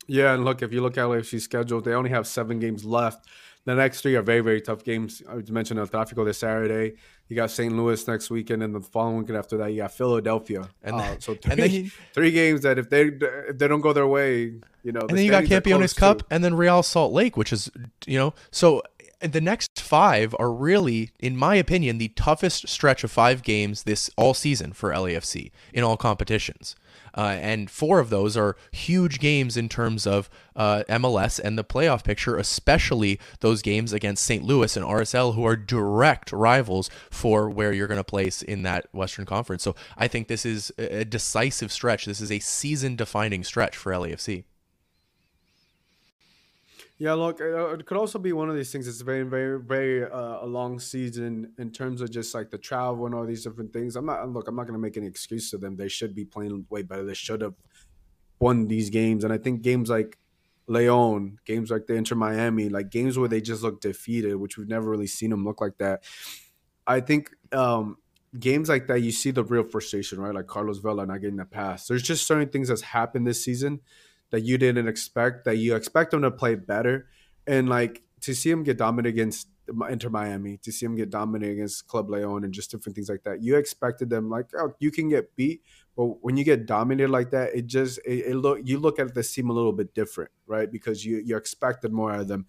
Yeah, 0.07 0.33
and 0.33 0.45
look, 0.45 0.61
if 0.61 0.71
you 0.71 0.81
look 0.81 0.97
at 0.97 1.03
LAFC's 1.03 1.43
schedule, 1.43 1.81
they 1.81 1.93
only 1.93 2.11
have 2.11 2.27
seven 2.27 2.59
games 2.59 2.85
left. 2.85 3.27
The 3.65 3.75
next 3.75 3.99
three 3.99 4.15
are 4.15 4.21
very, 4.21 4.39
very 4.39 4.61
tough 4.61 4.85
games. 4.85 5.21
I 5.29 5.41
mentioned 5.51 5.77
El 5.77 5.87
Tráfico 5.87 6.23
this 6.23 6.37
Saturday. 6.37 6.95
You 7.27 7.35
got 7.35 7.51
St. 7.51 7.75
Louis 7.75 8.07
next 8.07 8.29
weekend, 8.29 8.63
and 8.63 8.73
the 8.73 8.79
following 8.79 9.17
weekend 9.17 9.37
after 9.37 9.57
that, 9.57 9.73
you 9.73 9.79
got 9.81 9.91
Philadelphia. 9.91 10.69
And 10.81 10.95
uh, 10.95 11.19
so 11.19 11.35
three, 11.35 11.51
and 11.51 11.59
then 11.59 11.91
three 12.13 12.31
games 12.31 12.61
that 12.61 12.79
if 12.79 12.89
they 12.89 13.07
if 13.49 13.57
they 13.57 13.67
don't 13.67 13.81
go 13.81 13.91
their 13.91 14.07
way, 14.07 14.53
you 14.83 14.93
know. 14.93 15.01
And 15.01 15.17
then 15.17 15.25
you 15.25 15.31
got 15.31 15.43
Campeones 15.43 15.93
Cup, 15.93 16.23
and 16.31 16.41
then 16.41 16.55
Real 16.55 16.81
Salt 16.81 17.11
Lake, 17.11 17.35
which 17.35 17.51
is 17.51 17.69
you 18.05 18.17
know 18.17 18.33
so 18.51 18.83
the 19.19 19.41
next 19.41 19.79
five 19.79 20.35
are 20.37 20.51
really, 20.51 21.11
in 21.19 21.35
my 21.35 21.55
opinion, 21.55 21.97
the 21.97 22.09
toughest 22.09 22.67
stretch 22.67 23.03
of 23.03 23.11
five 23.11 23.41
games 23.41 23.83
this 23.83 24.09
all 24.15 24.33
season 24.33 24.73
for 24.73 24.91
LAFC 24.91 25.51
in 25.73 25.83
all 25.83 25.97
competitions. 25.97 26.75
Uh, 27.15 27.35
and 27.41 27.71
four 27.71 27.99
of 27.99 28.11
those 28.11 28.37
are 28.37 28.55
huge 28.71 29.19
games 29.19 29.57
in 29.57 29.67
terms 29.67 30.05
of 30.05 30.29
uh, 30.55 30.83
MLS 30.87 31.39
and 31.39 31.57
the 31.57 31.63
playoff 31.63 32.03
picture, 32.03 32.37
especially 32.37 33.19
those 33.39 33.63
games 33.63 33.91
against 33.91 34.23
St. 34.23 34.43
Louis 34.43 34.77
and 34.77 34.85
RSL, 34.85 35.33
who 35.33 35.43
are 35.43 35.55
direct 35.55 36.31
rivals 36.31 36.91
for 37.09 37.49
where 37.49 37.73
you're 37.73 37.87
going 37.87 37.97
to 37.97 38.03
place 38.03 38.43
in 38.43 38.61
that 38.63 38.87
Western 38.93 39.25
Conference. 39.25 39.63
So 39.63 39.75
I 39.97 40.07
think 40.07 40.27
this 40.27 40.45
is 40.45 40.71
a 40.77 41.03
decisive 41.05 41.71
stretch. 41.71 42.05
This 42.05 42.21
is 42.21 42.31
a 42.31 42.39
season 42.39 42.95
defining 42.95 43.43
stretch 43.43 43.75
for 43.75 43.91
LAFC. 43.91 44.43
Yeah, 46.99 47.13
look, 47.13 47.39
it 47.39 47.85
could 47.85 47.97
also 47.97 48.17
be 48.17 48.33
one 48.33 48.49
of 48.49 48.55
these 48.55 48.71
things. 48.71 48.87
It's 48.87 49.01
very, 49.01 49.21
very, 49.21 49.61
very 49.61 50.03
uh, 50.03 50.39
a 50.41 50.47
long 50.47 50.79
season 50.79 51.53
in 51.59 51.71
terms 51.71 52.01
of 52.01 52.09
just 52.09 52.33
like 52.33 52.49
the 52.49 52.57
travel 52.57 53.05
and 53.05 53.13
all 53.13 53.25
these 53.25 53.43
different 53.43 53.71
things. 53.71 53.95
I'm 53.95 54.07
not 54.07 54.27
look. 54.29 54.47
I'm 54.47 54.55
not 54.55 54.63
going 54.63 54.73
to 54.73 54.79
make 54.79 54.97
any 54.97 55.05
excuse 55.05 55.51
to 55.51 55.59
them. 55.59 55.75
They 55.75 55.89
should 55.89 56.15
be 56.15 56.25
playing 56.25 56.65
way 56.71 56.81
better. 56.81 57.05
They 57.05 57.13
should 57.13 57.41
have 57.41 57.53
won 58.39 58.67
these 58.67 58.89
games. 58.89 59.23
And 59.23 59.31
I 59.31 59.37
think 59.37 59.61
games 59.61 59.89
like 59.91 60.17
Leon, 60.65 61.37
games 61.45 61.69
like 61.69 61.85
the 61.85 61.93
Inter 61.93 62.15
Miami, 62.15 62.67
like 62.67 62.89
games 62.89 63.15
where 63.17 63.29
they 63.29 63.41
just 63.41 63.61
look 63.61 63.79
defeated, 63.79 64.35
which 64.35 64.57
we've 64.57 64.67
never 64.67 64.89
really 64.89 65.07
seen 65.07 65.29
them 65.29 65.45
look 65.45 65.61
like 65.61 65.77
that. 65.77 66.03
I 66.87 67.01
think 67.01 67.29
um, 67.51 67.97
games 68.39 68.69
like 68.69 68.87
that, 68.87 69.01
you 69.01 69.11
see 69.11 69.29
the 69.29 69.43
real 69.43 69.63
frustration, 69.63 70.19
right? 70.19 70.33
Like 70.33 70.47
Carlos 70.47 70.79
Vela 70.79 71.05
not 71.05 71.21
getting 71.21 71.37
the 71.37 71.45
pass. 71.45 71.85
There's 71.85 72.01
just 72.01 72.25
certain 72.25 72.49
things 72.49 72.69
that's 72.69 72.81
happened 72.81 73.27
this 73.27 73.43
season 73.43 73.81
that 74.31 74.41
you 74.41 74.57
didn't 74.57 74.87
expect 74.87 75.45
that 75.45 75.57
you 75.57 75.75
expect 75.75 76.11
them 76.11 76.21
to 76.21 76.31
play 76.31 76.55
better 76.55 77.07
and 77.45 77.69
like 77.69 78.03
to 78.21 78.33
see 78.33 78.49
him 78.49 78.63
get 78.63 78.77
dominant 78.77 79.13
against 79.13 79.47
Inter 79.89 80.09
Miami, 80.09 80.57
to 80.57 80.71
see 80.71 80.85
him 80.85 80.95
get 80.95 81.09
dominant 81.09 81.51
against 81.51 81.87
Club 81.87 82.09
Leon 82.09 82.43
and 82.43 82.53
just 82.53 82.71
different 82.71 82.95
things 82.95 83.09
like 83.09 83.23
that. 83.23 83.41
You 83.41 83.57
expected 83.57 84.09
them 84.09 84.29
like, 84.29 84.47
oh, 84.57 84.73
you 84.79 84.91
can 84.91 85.09
get 85.09 85.35
beat, 85.35 85.61
but 85.95 86.23
when 86.23 86.37
you 86.37 86.43
get 86.43 86.65
dominated 86.65 87.11
like 87.11 87.31
that, 87.31 87.53
it 87.53 87.67
just 87.67 87.99
it, 88.05 88.27
it 88.27 88.35
look 88.35 88.59
you 88.63 88.79
look 88.79 88.99
at 88.99 89.13
the 89.13 89.23
team 89.23 89.49
a 89.49 89.53
little 89.53 89.73
bit 89.73 89.93
different, 89.93 90.31
right? 90.45 90.71
Because 90.71 91.05
you 91.05 91.21
you 91.23 91.35
expected 91.35 91.91
more 91.91 92.11
out 92.11 92.21
of 92.21 92.27
them. 92.27 92.45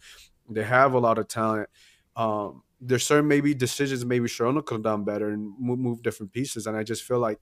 They 0.49 0.65
have 0.65 0.95
a 0.95 0.99
lot 0.99 1.19
of 1.19 1.29
talent. 1.29 1.69
Um, 2.17 2.63
there's 2.81 3.05
certain 3.05 3.29
maybe 3.29 3.55
decisions 3.55 4.05
maybe 4.05 4.29
Sharona 4.29 4.65
could 4.65 4.77
have 4.77 4.83
done 4.83 5.05
better 5.05 5.31
and 5.31 5.53
move, 5.59 5.79
move 5.79 6.03
different 6.03 6.33
pieces, 6.33 6.67
and 6.67 6.77
I 6.77 6.85
just 6.85 7.03
feel 7.03 7.19
like 7.19 7.41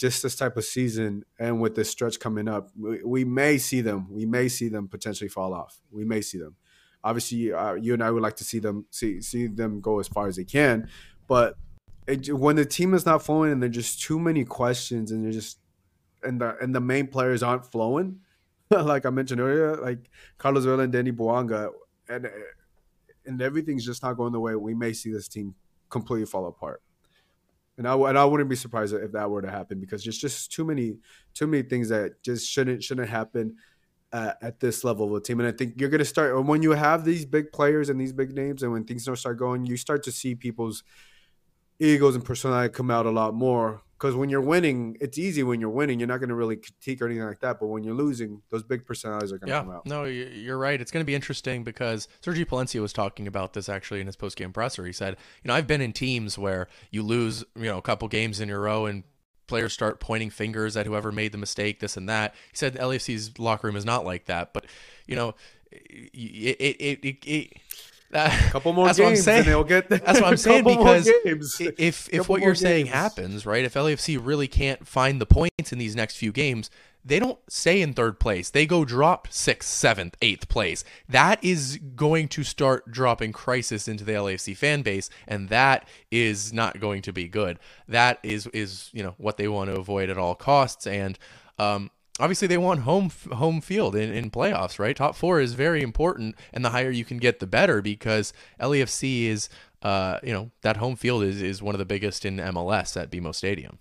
just 0.00 0.22
this 0.22 0.34
type 0.34 0.56
of 0.56 0.64
season 0.64 1.22
and 1.38 1.60
with 1.60 1.74
this 1.74 1.90
stretch 1.90 2.18
coming 2.18 2.48
up, 2.48 2.70
we, 2.74 3.04
we, 3.04 3.22
may 3.22 3.58
see 3.58 3.82
them. 3.82 4.06
We 4.10 4.24
may 4.24 4.48
see 4.48 4.68
them 4.68 4.88
potentially 4.88 5.28
fall 5.28 5.52
off. 5.52 5.78
We 5.90 6.06
may 6.06 6.22
see 6.22 6.38
them. 6.38 6.56
Obviously, 7.04 7.52
uh, 7.52 7.74
you 7.74 7.92
and 7.92 8.02
I 8.02 8.10
would 8.10 8.22
like 8.22 8.36
to 8.36 8.44
see 8.44 8.60
them 8.60 8.86
see 8.90 9.20
see 9.20 9.46
them 9.46 9.82
go 9.82 10.00
as 10.00 10.08
far 10.08 10.26
as 10.26 10.36
they 10.36 10.44
can, 10.44 10.88
but 11.28 11.56
it, 12.06 12.32
when 12.34 12.56
the 12.56 12.64
team 12.64 12.94
is 12.94 13.04
not 13.04 13.22
flowing 13.22 13.52
and 13.52 13.62
there's 13.62 13.74
just 13.74 14.02
too 14.02 14.18
many 14.18 14.44
questions 14.44 15.10
and 15.10 15.24
they're 15.24 15.32
just 15.32 15.58
and 16.22 16.40
the 16.40 16.56
and 16.60 16.74
the 16.74 16.80
main 16.80 17.06
players 17.06 17.42
aren't 17.42 17.64
flowing, 17.64 18.20
like 18.70 19.04
I 19.04 19.10
mentioned 19.10 19.40
earlier, 19.40 19.76
like 19.76 20.10
Carlos 20.38 20.64
Vela 20.64 20.82
and 20.82 20.92
Danny 20.92 21.12
Bouanga, 21.12 21.70
and 22.08 22.28
and 23.26 23.40
everything's 23.42 23.84
just 23.84 24.02
not 24.02 24.14
going 24.14 24.32
the 24.32 24.40
way 24.40 24.54
we 24.54 24.74
may 24.74 24.94
see 24.94 25.12
this 25.12 25.28
team 25.28 25.54
completely 25.88 26.26
fall 26.26 26.46
apart 26.46 26.82
and 27.80 27.88
I 27.88 27.94
and 27.94 28.18
I 28.18 28.26
wouldn't 28.26 28.50
be 28.50 28.56
surprised 28.56 28.92
if 28.92 29.12
that 29.12 29.30
were 29.30 29.40
to 29.40 29.50
happen 29.50 29.80
because 29.80 30.04
there's 30.04 30.18
just 30.18 30.52
too 30.52 30.66
many 30.66 30.98
too 31.32 31.46
many 31.46 31.62
things 31.62 31.88
that 31.88 32.22
just 32.22 32.46
shouldn't 32.46 32.84
shouldn't 32.84 33.08
happen 33.08 33.56
uh, 34.12 34.34
at 34.42 34.60
this 34.60 34.84
level 34.84 35.06
of 35.06 35.14
a 35.14 35.20
team. 35.20 35.40
And 35.40 35.48
I 35.48 35.52
think 35.52 35.80
you're 35.80 35.88
going 35.88 36.00
to 36.00 36.04
start 36.04 36.44
when 36.44 36.60
you 36.60 36.72
have 36.72 37.06
these 37.06 37.24
big 37.24 37.52
players 37.52 37.88
and 37.88 37.98
these 37.98 38.12
big 38.12 38.34
names, 38.34 38.62
and 38.62 38.70
when 38.70 38.84
things 38.84 39.06
don't 39.06 39.16
start 39.16 39.38
going, 39.38 39.64
you 39.64 39.78
start 39.78 40.02
to 40.02 40.12
see 40.12 40.34
people's 40.34 40.84
egos 41.78 42.14
and 42.14 42.22
personality 42.22 42.70
come 42.70 42.90
out 42.90 43.06
a 43.06 43.10
lot 43.10 43.32
more 43.32 43.80
because 44.00 44.14
when 44.14 44.30
you're 44.30 44.40
winning, 44.40 44.96
it's 44.98 45.18
easy 45.18 45.42
when 45.42 45.60
you're 45.60 45.68
winning. 45.68 46.00
You're 46.00 46.08
not 46.08 46.18
going 46.18 46.30
to 46.30 46.34
really 46.34 46.56
critique 46.56 47.02
or 47.02 47.06
anything 47.06 47.26
like 47.26 47.40
that. 47.40 47.60
But 47.60 47.66
when 47.66 47.84
you're 47.84 47.94
losing, 47.94 48.40
those 48.50 48.62
big 48.62 48.86
personalities 48.86 49.30
are 49.30 49.38
going 49.38 49.48
to 49.48 49.52
yeah, 49.52 49.60
come 49.60 49.70
out. 49.72 49.86
No, 49.86 50.04
you're 50.04 50.56
right. 50.56 50.80
It's 50.80 50.90
going 50.90 51.02
to 51.02 51.06
be 51.06 51.14
interesting 51.14 51.64
because 51.64 52.08
Sergio 52.22 52.46
Palencia 52.46 52.80
was 52.80 52.94
talking 52.94 53.26
about 53.26 53.52
this 53.52 53.68
actually 53.68 54.00
in 54.00 54.06
his 54.06 54.16
post 54.16 54.38
game 54.38 54.54
presser. 54.54 54.86
He 54.86 54.92
said, 54.92 55.18
you 55.44 55.48
know, 55.48 55.54
I've 55.54 55.66
been 55.66 55.82
in 55.82 55.92
teams 55.92 56.38
where 56.38 56.68
you 56.90 57.02
lose, 57.02 57.44
you 57.54 57.64
know, 57.64 57.76
a 57.76 57.82
couple 57.82 58.08
games 58.08 58.40
in 58.40 58.48
a 58.48 58.58
row 58.58 58.86
and 58.86 59.04
players 59.46 59.74
start 59.74 60.00
pointing 60.00 60.30
fingers 60.30 60.78
at 60.78 60.86
whoever 60.86 61.12
made 61.12 61.32
the 61.32 61.38
mistake, 61.38 61.80
this 61.80 61.98
and 61.98 62.08
that. 62.08 62.34
He 62.52 62.56
said 62.56 62.76
LAFC's 62.76 63.38
locker 63.38 63.66
room 63.66 63.76
is 63.76 63.84
not 63.84 64.06
like 64.06 64.24
that, 64.26 64.54
but 64.54 64.64
you 65.06 65.14
know, 65.14 65.34
it 65.70 66.56
it 66.58 67.04
it, 67.04 67.26
it, 67.26 67.52
a 68.12 68.28
couple 68.50 68.72
more 68.72 68.86
that's 68.86 68.98
games, 68.98 69.06
what 69.06 69.10
I'm 69.10 69.22
saying. 69.22 69.44
they'll 69.46 69.64
get. 69.64 69.88
That's 69.88 70.20
what 70.20 70.24
I'm 70.24 70.36
saying 70.36 70.64
because 70.64 71.08
if 71.78 72.08
if 72.12 72.28
what 72.28 72.40
you're 72.40 72.50
games. 72.50 72.60
saying 72.60 72.86
happens, 72.86 73.46
right? 73.46 73.64
If 73.64 73.74
LAFC 73.74 74.18
really 74.20 74.48
can't 74.48 74.86
find 74.86 75.20
the 75.20 75.26
points 75.26 75.72
in 75.72 75.78
these 75.78 75.94
next 75.96 76.16
few 76.16 76.32
games, 76.32 76.70
they 77.04 77.18
don't 77.18 77.38
stay 77.48 77.80
in 77.80 77.94
third 77.94 78.20
place. 78.20 78.50
They 78.50 78.66
go 78.66 78.84
drop 78.84 79.28
sixth, 79.30 79.70
seventh, 79.70 80.16
eighth 80.20 80.48
place. 80.48 80.84
That 81.08 81.42
is 81.42 81.78
going 81.96 82.28
to 82.28 82.44
start 82.44 82.90
dropping 82.90 83.32
crisis 83.32 83.88
into 83.88 84.04
the 84.04 84.12
LAFC 84.12 84.56
fan 84.56 84.82
base, 84.82 85.08
and 85.26 85.48
that 85.48 85.88
is 86.10 86.52
not 86.52 86.80
going 86.80 87.02
to 87.02 87.12
be 87.12 87.28
good. 87.28 87.58
That 87.88 88.18
is 88.22 88.46
is 88.48 88.90
you 88.92 89.02
know 89.02 89.14
what 89.18 89.36
they 89.36 89.48
want 89.48 89.70
to 89.70 89.76
avoid 89.78 90.10
at 90.10 90.18
all 90.18 90.34
costs, 90.34 90.86
and 90.86 91.18
um, 91.58 91.90
obviously 92.20 92.46
they 92.46 92.58
want 92.58 92.80
home 92.80 93.10
home 93.32 93.60
field 93.60 93.96
in, 93.96 94.12
in 94.12 94.30
playoffs, 94.30 94.78
right? 94.78 94.94
Top 94.94 95.16
four 95.16 95.40
is 95.40 95.54
very 95.54 95.82
important, 95.82 96.36
and 96.52 96.64
the 96.64 96.70
higher 96.70 96.90
you 96.90 97.04
can 97.04 97.18
get, 97.18 97.40
the 97.40 97.46
better 97.46 97.82
because 97.82 98.32
LAFC 98.60 99.24
is, 99.24 99.48
uh, 99.82 100.18
you 100.22 100.32
know, 100.32 100.50
that 100.62 100.76
home 100.76 100.96
field 100.96 101.24
is 101.24 101.42
is 101.42 101.62
one 101.62 101.74
of 101.74 101.78
the 101.78 101.84
biggest 101.84 102.24
in 102.24 102.36
MLS 102.36 103.00
at 103.00 103.10
BMO 103.10 103.34
Stadium. 103.34 103.78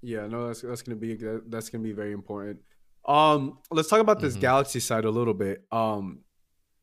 Yeah, 0.00 0.26
no, 0.26 0.48
that's 0.48 0.62
that's 0.62 0.82
gonna 0.82 0.96
be 0.96 1.16
that's 1.46 1.68
gonna 1.68 1.84
be 1.84 1.92
very 1.92 2.12
important. 2.12 2.60
Um, 3.06 3.58
let's 3.70 3.88
talk 3.88 4.00
about 4.00 4.20
this 4.20 4.32
mm-hmm. 4.32 4.42
Galaxy 4.42 4.80
side 4.80 5.04
a 5.04 5.10
little 5.10 5.34
bit. 5.34 5.64
Um, 5.70 6.20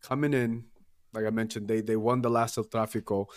coming 0.01 0.33
in, 0.33 0.65
like 1.13 1.25
I 1.25 1.29
mentioned, 1.29 1.67
they 1.67 1.81
they 1.81 1.95
won 1.95 2.21
the 2.21 2.29
last 2.29 2.57
El 2.57 2.65
Tráfico. 2.65 3.27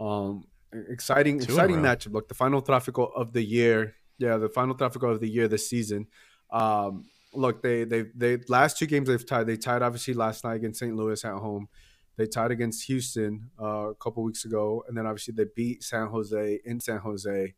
Um, 0.00 0.44
exciting, 0.72 1.38
Two 1.38 1.44
exciting 1.44 1.76
matchup. 1.76 2.12
Look, 2.12 2.28
the 2.28 2.34
final 2.34 2.60
Tráfico 2.60 3.10
of 3.14 3.32
the 3.32 3.42
year 3.42 3.94
yeah, 4.22 4.36
the 4.36 4.48
final 4.48 4.76
Tráfico 4.76 5.10
of 5.10 5.20
the 5.20 5.28
year 5.28 5.48
this 5.48 5.68
season. 5.68 6.06
Um, 6.50 7.06
look, 7.34 7.60
they 7.60 7.84
they 7.84 8.04
they 8.14 8.38
last 8.48 8.78
two 8.78 8.86
games 8.86 9.08
they've 9.08 9.26
tied. 9.26 9.46
They 9.48 9.56
tied 9.56 9.82
obviously 9.82 10.14
last 10.14 10.44
night 10.44 10.54
against 10.54 10.78
St. 10.78 10.94
Louis 10.94 11.24
at 11.24 11.32
home. 11.32 11.68
They 12.16 12.26
tied 12.26 12.52
against 12.52 12.86
Houston 12.86 13.50
uh, 13.60 13.90
a 13.90 13.94
couple 13.96 14.22
weeks 14.22 14.44
ago, 14.44 14.84
and 14.86 14.96
then 14.96 15.06
obviously 15.06 15.34
they 15.36 15.46
beat 15.56 15.82
San 15.82 16.06
Jose 16.06 16.60
in 16.64 16.78
San 16.78 16.98
Jose. 16.98 17.54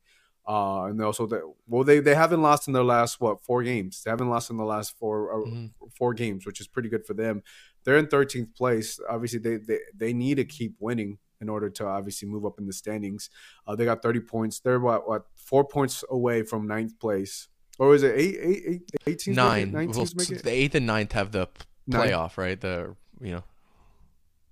Uh, 0.46 0.85
and 0.85 1.00
they 1.00 1.05
also 1.05 1.27
they, 1.27 1.40
well 1.66 1.85
they 1.85 2.00
they 2.00 2.14
haven't 2.14 2.42
lost 2.42 2.66
in 2.66 2.72
their 2.74 2.85
last 2.85 3.20
what 3.20 3.42
four 3.44 3.62
games. 3.62 4.03
They 4.03 4.11
haven't 4.11 4.31
lost 4.31 4.50
in 4.50 4.57
the 4.57 4.64
last 4.64 4.96
four 4.98 5.33
uh, 5.33 5.46
mm-hmm. 5.46 5.87
four 5.98 6.14
games, 6.14 6.46
which 6.46 6.61
is 6.61 6.66
pretty 6.66 6.88
good 6.88 7.07
for 7.07 7.14
them. 7.14 7.42
They're 7.85 7.98
in 7.98 8.07
13th 8.07 8.55
place. 8.57 8.98
Obviously, 9.09 9.40
they 9.40 9.57
they, 9.57 9.81
they 9.94 10.12
need 10.14 10.37
to 10.37 10.44
keep 10.44 10.77
winning 10.79 11.18
in 11.44 11.48
order 11.48 11.68
to 11.78 11.85
obviously 11.87 12.26
move 12.35 12.44
up 12.48 12.59
in 12.61 12.66
the 12.66 12.72
standings. 12.72 13.30
Uh, 13.66 13.74
they 13.76 13.85
got 13.85 14.02
30 14.02 14.20
points. 14.20 14.54
They're 14.61 14.80
what 14.88 15.00
what 15.09 15.22
four 15.50 15.64
points 15.76 16.02
away 16.18 16.42
from 16.50 16.66
ninth 16.66 16.94
place, 16.98 17.48
or 17.78 17.94
is 17.94 18.02
it 18.02 18.14
eight 18.22 18.37
eight 18.50 18.62
eight 18.72 18.83
eight 19.07 19.18
teams? 19.20 19.37
Nine. 19.37 19.72
Nine 19.72 19.90
Well, 19.90 20.07
make 20.16 20.30
it? 20.30 20.42
the 20.42 20.50
eighth 20.61 20.74
and 20.74 20.87
ninth 20.87 21.12
have 21.12 21.30
the 21.33 21.48
Nine. 21.87 22.09
playoff, 22.09 22.37
right? 22.44 22.59
The 22.61 22.96
you 23.20 23.33
know 23.35 23.44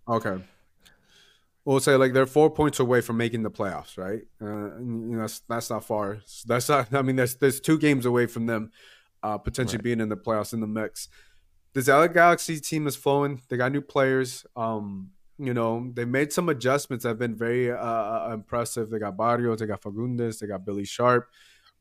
Okay. 0.09 0.37
We'll 1.65 1.79
say 1.81 1.95
like 1.97 2.13
they're 2.13 2.27
four 2.27 2.51
points 2.51 2.81
away 2.81 3.01
from 3.01 3.17
making 3.17 3.45
the 3.45 3.51
playoffs, 3.51 3.97
right? 3.97 4.23
Uh, 4.41 4.77
you 4.79 5.15
know, 5.15 5.21
that's, 5.21 5.41
that's 5.49 5.71
not 5.71 5.85
far. 5.85 6.19
That's 6.45 6.69
not. 6.69 6.93
I 6.93 7.03
mean, 7.03 7.15
there's 7.17 7.37
there's 7.37 7.61
two 7.61 7.79
games 7.79 8.05
away 8.05 8.27
from 8.27 8.47
them 8.47 8.73
uh, 9.23 9.39
potentially 9.39 9.79
Right. 9.79 9.85
being 9.85 10.01
in 10.01 10.09
the 10.09 10.17
playoffs 10.17 10.53
in 10.53 10.61
the 10.61 10.67
mix. 10.67 11.09
This 11.73 11.87
LA 11.89 12.09
Galaxy 12.09 12.59
team 12.61 12.87
is 12.89 12.97
flowing. 12.97 13.41
They 13.49 13.57
got 13.57 13.71
new 13.73 13.81
players. 13.81 14.45
Um, 14.57 15.13
you 15.39 15.55
know, 15.55 15.91
they 15.95 16.05
made 16.05 16.33
some 16.33 16.49
adjustments 16.49 17.03
that 17.03 17.11
have 17.11 17.19
been 17.19 17.35
very 17.37 17.71
uh, 17.71 17.77
uh, 17.77 18.31
impressive. 18.35 18.91
They 18.91 18.99
got 18.99 19.17
Barrios, 19.17 19.59
they 19.61 19.67
got 19.67 19.81
Fagúndez, 19.83 20.39
they 20.39 20.47
got 20.47 20.65
Billy 20.65 20.85
Sharp. 20.85 21.29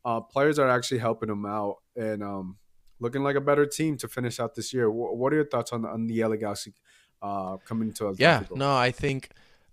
Uh, 0.03 0.19
players 0.21 0.57
are 0.57 0.69
actually 0.69 0.97
helping 0.99 1.29
them 1.29 1.45
out 1.45 1.77
and 1.95 2.23
um, 2.23 2.57
looking 2.99 3.21
like 3.23 3.35
a 3.35 3.41
better 3.41 3.65
team 3.65 3.97
to 3.97 4.07
finish 4.07 4.39
out 4.39 4.55
this 4.55 4.73
year. 4.73 4.87
Wh- 4.87 5.15
What 5.15 5.31
are 5.33 5.35
your 5.35 5.47
thoughts 5.47 5.71
on 5.73 5.85
on 5.85 6.07
the 6.07 6.23
LA 6.23 6.37
Galaxy 6.37 6.73
uh, 7.21 7.57
coming 7.57 7.93
to 7.93 8.07
us? 8.07 8.19
Yeah, 8.19 8.43
no, 8.55 8.75
I 8.75 8.91
think 8.91 9.29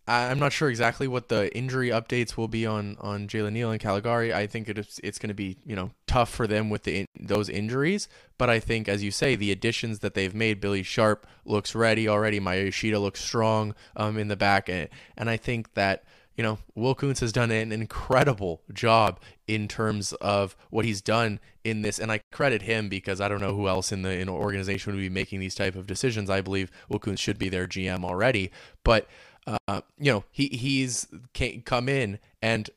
I'm 0.09 0.39
not 0.39 0.55
sure 0.55 0.71
exactly 0.71 1.07
what 1.07 1.29
the 1.29 1.55
injury 1.55 1.91
updates 1.91 2.37
will 2.37 2.49
be 2.49 2.65
on 2.65 2.97
on 2.99 3.29
Jalen 3.29 3.53
Neal 3.53 3.71
and 3.71 3.81
Calegari. 3.81 4.33
I 4.33 4.47
think 4.47 4.69
it 4.69 4.79
is, 4.79 4.99
it's 5.05 5.19
going 5.19 5.29
to 5.29 5.35
be 5.35 5.59
you 5.67 5.77
know 5.77 5.91
tough 6.07 6.31
for 6.31 6.47
them 6.47 6.71
with 6.71 6.85
the 6.85 7.01
in, 7.01 7.07
those 7.21 7.51
injuries. 7.51 8.09
But 8.39 8.49
I 8.49 8.59
think, 8.59 8.89
as 8.89 9.03
you 9.03 9.11
say, 9.11 9.37
the 9.37 9.53
additions 9.53 9.99
that 9.99 10.15
they've 10.15 10.35
made, 10.35 10.61
Billy 10.61 10.83
Sharp 10.83 11.27
looks 11.45 11.75
ready 11.75 12.09
already. 12.09 12.41
Maya 12.41 12.65
Yoshida 12.65 12.99
looks 12.99 13.23
strong 13.23 13.75
um, 13.97 14.17
in 14.17 14.29
the 14.29 14.37
back, 14.37 14.69
and, 14.69 14.89
and 15.17 15.29
I 15.29 15.37
think 15.37 15.75
that. 15.75 16.05
You 16.37 16.45
know, 16.45 16.59
Will 16.77 16.95
Kuntz 16.95 17.19
has 17.19 17.33
done 17.33 17.51
an 17.51 17.73
incredible 17.73 18.63
job 18.73 19.19
in 19.49 19.67
terms 19.67 20.13
of 20.13 20.55
what 20.71 20.85
he's 20.85 21.01
done 21.01 21.41
in 21.65 21.83
this, 21.83 21.99
and 21.99 22.13
I 22.13 22.21
credit 22.31 22.63
him 22.63 22.89
because 22.89 23.21
I 23.21 23.27
don't 23.27 23.41
know 23.41 23.57
who 23.57 23.67
else 23.67 23.91
in 23.91 24.03
the 24.03 24.13
in 24.17 24.29
organization 24.29 24.93
would 24.93 25.01
be 25.01 25.09
making 25.09 25.41
these 25.41 25.57
type 25.57 25.75
of 25.75 25.89
decisions. 25.89 26.31
I 26.31 26.41
believe 26.41 26.71
Will 26.89 27.01
Kuntz 27.01 27.21
should 27.21 27.41
be 27.41 27.49
their 27.49 27.67
GM 27.67 28.05
already, 28.05 28.53
but 28.85 29.09
uh, 29.67 29.81
you 29.99 30.13
know, 30.13 30.25
he 30.31 30.49
he's 30.49 31.07
come 31.65 31.89
in 31.89 32.19
and 32.43 32.71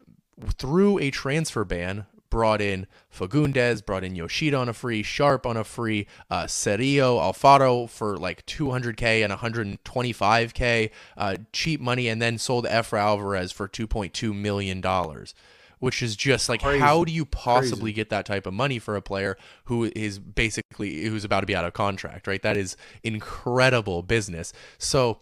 through 0.58 1.00
a 1.00 1.12
transfer 1.12 1.64
ban 1.64 2.06
brought 2.32 2.62
in 2.62 2.88
Fagúndez, 3.14 3.86
brought 3.86 4.04
in 4.04 4.16
Yoshida 4.16 4.58
on 4.58 4.70
a 4.70 4.74
free, 4.74 5.04
Sharp 5.04 5.46
on 5.46 5.58
a 5.58 5.64
free, 5.64 6.08
uh, 6.32 6.46
Cerrillo, 6.46 7.20
Alfaro 7.20 7.88
for 7.88 8.18
like 8.18 8.44
200k 8.48 9.24
and 9.24 9.32
125k, 9.32 10.90
uh, 11.18 11.36
cheap 11.54 11.80
money, 11.80 12.08
and 12.08 12.20
then 12.20 12.40
sold 12.40 12.66
Efra 12.66 13.00
Alvarez 13.00 13.52
for 13.52 13.68
2.2 13.68 14.34
million 14.34 14.82
dollars. 14.82 15.36
Which 15.80 16.04
is 16.04 16.16
just 16.16 16.48
like, 16.48 16.62
Crazy. 16.62 16.80
how 16.80 17.04
do 17.04 17.12
you 17.12 17.26
possibly 17.26 17.86
Crazy. 17.86 17.94
get 17.94 18.10
that 18.12 18.28
type 18.28 18.46
of 18.46 18.54
money 18.54 18.78
for 18.78 18.96
a 18.96 19.02
player 19.02 19.36
who 19.64 19.92
is 19.96 20.20
basically 20.20 21.06
who's 21.06 21.24
about 21.24 21.40
to 21.40 21.48
be 21.48 21.56
out 21.56 21.66
of 21.66 21.74
contract, 21.74 22.28
right? 22.28 22.40
That 22.44 22.56
is 22.56 22.78
incredible 23.04 24.04
business. 24.04 24.54
So, 24.78 25.22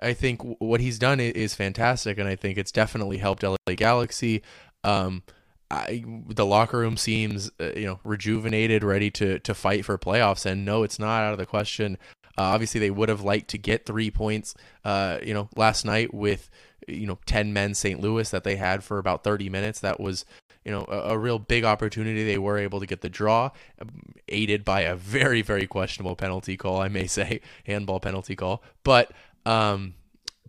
I 0.00 0.12
think 0.12 0.40
what 0.60 0.80
he's 0.80 0.98
done 0.98 1.20
is 1.20 1.54
fantastic, 1.54 2.18
and 2.18 2.28
I 2.28 2.36
think 2.36 2.58
it's 2.58 2.72
definitely 2.72 3.18
helped 3.18 3.42
LA 3.42 3.56
Galaxy. 3.76 4.42
Um, 4.84 5.22
I, 5.70 6.04
the 6.28 6.46
locker 6.46 6.78
room 6.78 6.96
seems 6.96 7.50
uh, 7.60 7.72
you 7.76 7.86
know 7.86 8.00
rejuvenated, 8.04 8.82
ready 8.82 9.10
to 9.12 9.38
to 9.40 9.54
fight 9.54 9.84
for 9.84 9.98
playoffs. 9.98 10.46
And 10.46 10.64
no, 10.64 10.82
it's 10.82 10.98
not 10.98 11.22
out 11.22 11.32
of 11.32 11.38
the 11.38 11.46
question. 11.46 11.98
Uh, 12.38 12.42
obviously, 12.42 12.80
they 12.80 12.90
would 12.90 13.08
have 13.08 13.22
liked 13.22 13.48
to 13.50 13.58
get 13.58 13.84
three 13.84 14.10
points. 14.10 14.54
Uh, 14.84 15.18
you 15.22 15.34
know, 15.34 15.48
last 15.56 15.84
night 15.84 16.14
with 16.14 16.48
you 16.86 17.06
know 17.06 17.18
ten 17.26 17.52
men 17.52 17.74
St. 17.74 18.00
Louis 18.00 18.30
that 18.30 18.44
they 18.44 18.56
had 18.56 18.82
for 18.82 18.98
about 18.98 19.24
thirty 19.24 19.50
minutes. 19.50 19.80
That 19.80 20.00
was 20.00 20.24
you 20.64 20.70
know 20.70 20.86
a, 20.88 21.10
a 21.10 21.18
real 21.18 21.38
big 21.38 21.64
opportunity. 21.64 22.24
They 22.24 22.38
were 22.38 22.56
able 22.56 22.80
to 22.80 22.86
get 22.86 23.02
the 23.02 23.10
draw, 23.10 23.50
um, 23.80 23.88
aided 24.28 24.64
by 24.64 24.82
a 24.82 24.96
very 24.96 25.42
very 25.42 25.66
questionable 25.66 26.16
penalty 26.16 26.56
call, 26.56 26.80
I 26.80 26.88
may 26.88 27.06
say, 27.06 27.40
handball 27.64 28.00
penalty 28.00 28.36
call. 28.36 28.62
But 28.84 29.12
um, 29.46 29.94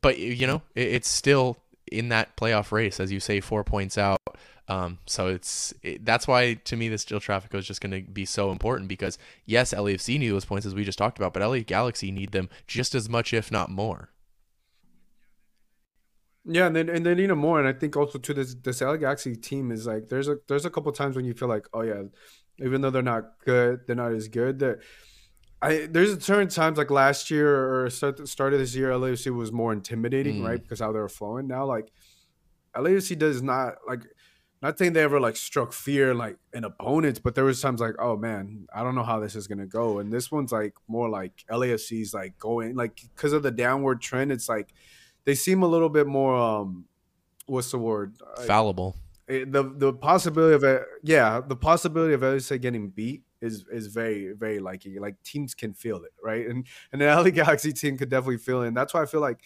but 0.02 0.18
you 0.20 0.48
know 0.48 0.62
it, 0.76 0.88
it's 0.90 1.10
still 1.10 1.58
in 1.92 2.10
that 2.10 2.36
playoff 2.38 2.72
race, 2.72 3.00
as 3.00 3.12
you 3.12 3.20
say, 3.20 3.40
four 3.40 3.64
points 3.64 3.98
out. 3.98 4.20
Um, 4.68 5.00
so 5.08 5.28
it's 5.28 5.74
it, 5.82 6.06
that's 6.06 6.28
why 6.28 6.54
to 6.54 6.76
me 6.76 6.90
this 6.90 7.12
El 7.12 7.20
Tráfico 7.20 7.56
is 7.56 7.66
just 7.66 7.82
going 7.82 7.92
to 7.92 8.12
be 8.12 8.24
so 8.26 8.52
important 8.52 8.88
because 8.88 9.18
yes, 9.46 9.74
LAFC 9.74 10.20
need 10.20 10.30
those 10.30 10.46
points 10.46 10.66
as 10.66 10.76
we 10.76 10.84
just 10.84 11.00
talked 11.00 11.18
about, 11.18 11.34
but 11.34 11.42
LA 11.42 11.60
Galaxy 11.60 12.12
need 12.12 12.32
them 12.32 12.50
just 12.68 12.94
as 12.94 13.10
much, 13.10 13.34
if 13.34 13.52
not 13.52 13.72
more. 13.72 14.10
Yeah, 16.46 16.68
and 16.68 16.76
then 16.76 16.88
and 16.88 17.06
they 17.06 17.16
need 17.16 17.32
them 17.32 17.40
more. 17.40 17.60
And 17.60 17.68
I 17.68 17.74
think 17.74 17.98
also 17.98 18.20
to 18.20 18.34
this 18.34 18.54
this 18.56 18.82
LA 18.82 18.98
Galaxy 18.98 19.36
team 19.36 19.72
is 19.72 19.88
like 19.88 20.10
there's 20.10 20.28
a 20.28 20.38
there's 20.48 20.66
a 20.66 20.70
couple 20.70 20.92
times 20.92 21.16
when 21.16 21.26
you 21.26 21.34
feel 21.34 21.50
like 21.50 21.68
oh 21.74 21.82
yeah, 21.82 22.04
even 22.60 22.82
though 22.82 22.92
they're 22.92 23.02
not 23.02 23.40
good, 23.44 23.82
they're 23.88 23.96
not 23.96 24.14
as 24.14 24.28
good. 24.28 24.60
That 24.60 24.80
I 25.62 25.88
there's 25.92 26.12
a 26.12 26.22
certain 26.22 26.48
times 26.48 26.78
like 26.78 26.90
last 26.92 27.30
year 27.30 27.84
or 27.84 27.90
start 27.90 28.28
start 28.28 28.54
of 28.54 28.60
this 28.60 28.76
year, 28.76 28.92
LAFC 28.92 29.34
was 29.36 29.52
more 29.52 29.74
intimidating, 29.74 30.42
Mm. 30.42 30.48
right? 30.48 30.62
Because 30.62 30.80
how 30.80 30.92
they 30.92 31.00
were 31.00 31.10
flowing. 31.10 31.48
Now 31.48 31.66
like 31.66 31.92
LAFC 32.76 33.18
does 33.18 33.42
not 33.42 33.76
like. 33.88 34.02
Not 34.62 34.78
saying 34.78 34.92
they 34.92 35.02
ever 35.04 35.22
like 35.22 35.38
struck 35.38 35.72
fear 35.72 36.14
like 36.14 36.36
in 36.54 36.66
opponents, 36.66 37.18
but 37.18 37.34
there 37.34 37.46
was 37.46 37.62
times 37.62 37.80
like, 37.80 37.96
oh 37.98 38.18
man, 38.18 38.68
I 38.76 38.84
don't 38.84 38.94
know 38.94 39.04
how 39.04 39.22
this 39.22 39.34
is 39.34 39.48
gonna 39.48 39.66
go. 39.66 40.00
And 40.00 40.12
this 40.12 40.30
one's 40.30 40.52
like 40.52 40.74
more 40.86 41.08
like 41.08 41.46
LAFC's 41.50 42.14
like 42.14 42.38
going 42.38 42.76
like 42.76 43.00
because 43.16 43.32
of 43.32 43.42
the 43.42 43.52
downward 43.52 44.02
trend. 44.02 44.34
It's 44.34 44.50
like 44.50 44.74
they 45.24 45.34
seem 45.34 45.64
a 45.64 45.68
little 45.68 45.88
bit 45.88 46.08
more 46.08 46.36
um 46.36 46.86
what's 47.46 47.72
the 47.72 47.78
word 47.80 48.16
Fallible. 48.46 48.98
it- 49.30 49.50
the 49.52 49.64
the 49.64 49.94
possibility 49.94 50.54
of 50.56 50.64
it 50.66 50.84
yeah 51.04 51.40
the 51.40 51.56
possibility 51.56 52.14
of 52.14 52.22
LA 52.22 52.58
getting 52.58 52.90
beat 52.90 53.24
is 53.42 53.66
is 53.72 53.88
very 53.88 54.34
very 54.34 54.60
likely 54.60 54.98
like 55.00 55.22
teams 55.24 55.54
can 55.54 55.74
feel 55.74 55.98
it 55.98 56.12
right 56.24 56.48
and 56.48 56.66
and 56.92 57.02
the 57.02 57.06
LA 57.06 57.30
Galaxy 57.30 57.74
team 57.74 57.98
could 57.98 58.10
definitely 58.10 58.38
feel 58.38 58.64
it 58.64 58.68
and 58.68 58.78
that's 58.78 58.94
why 58.94 59.02
I 59.02 59.06
feel 59.06 59.22
like 59.22 59.42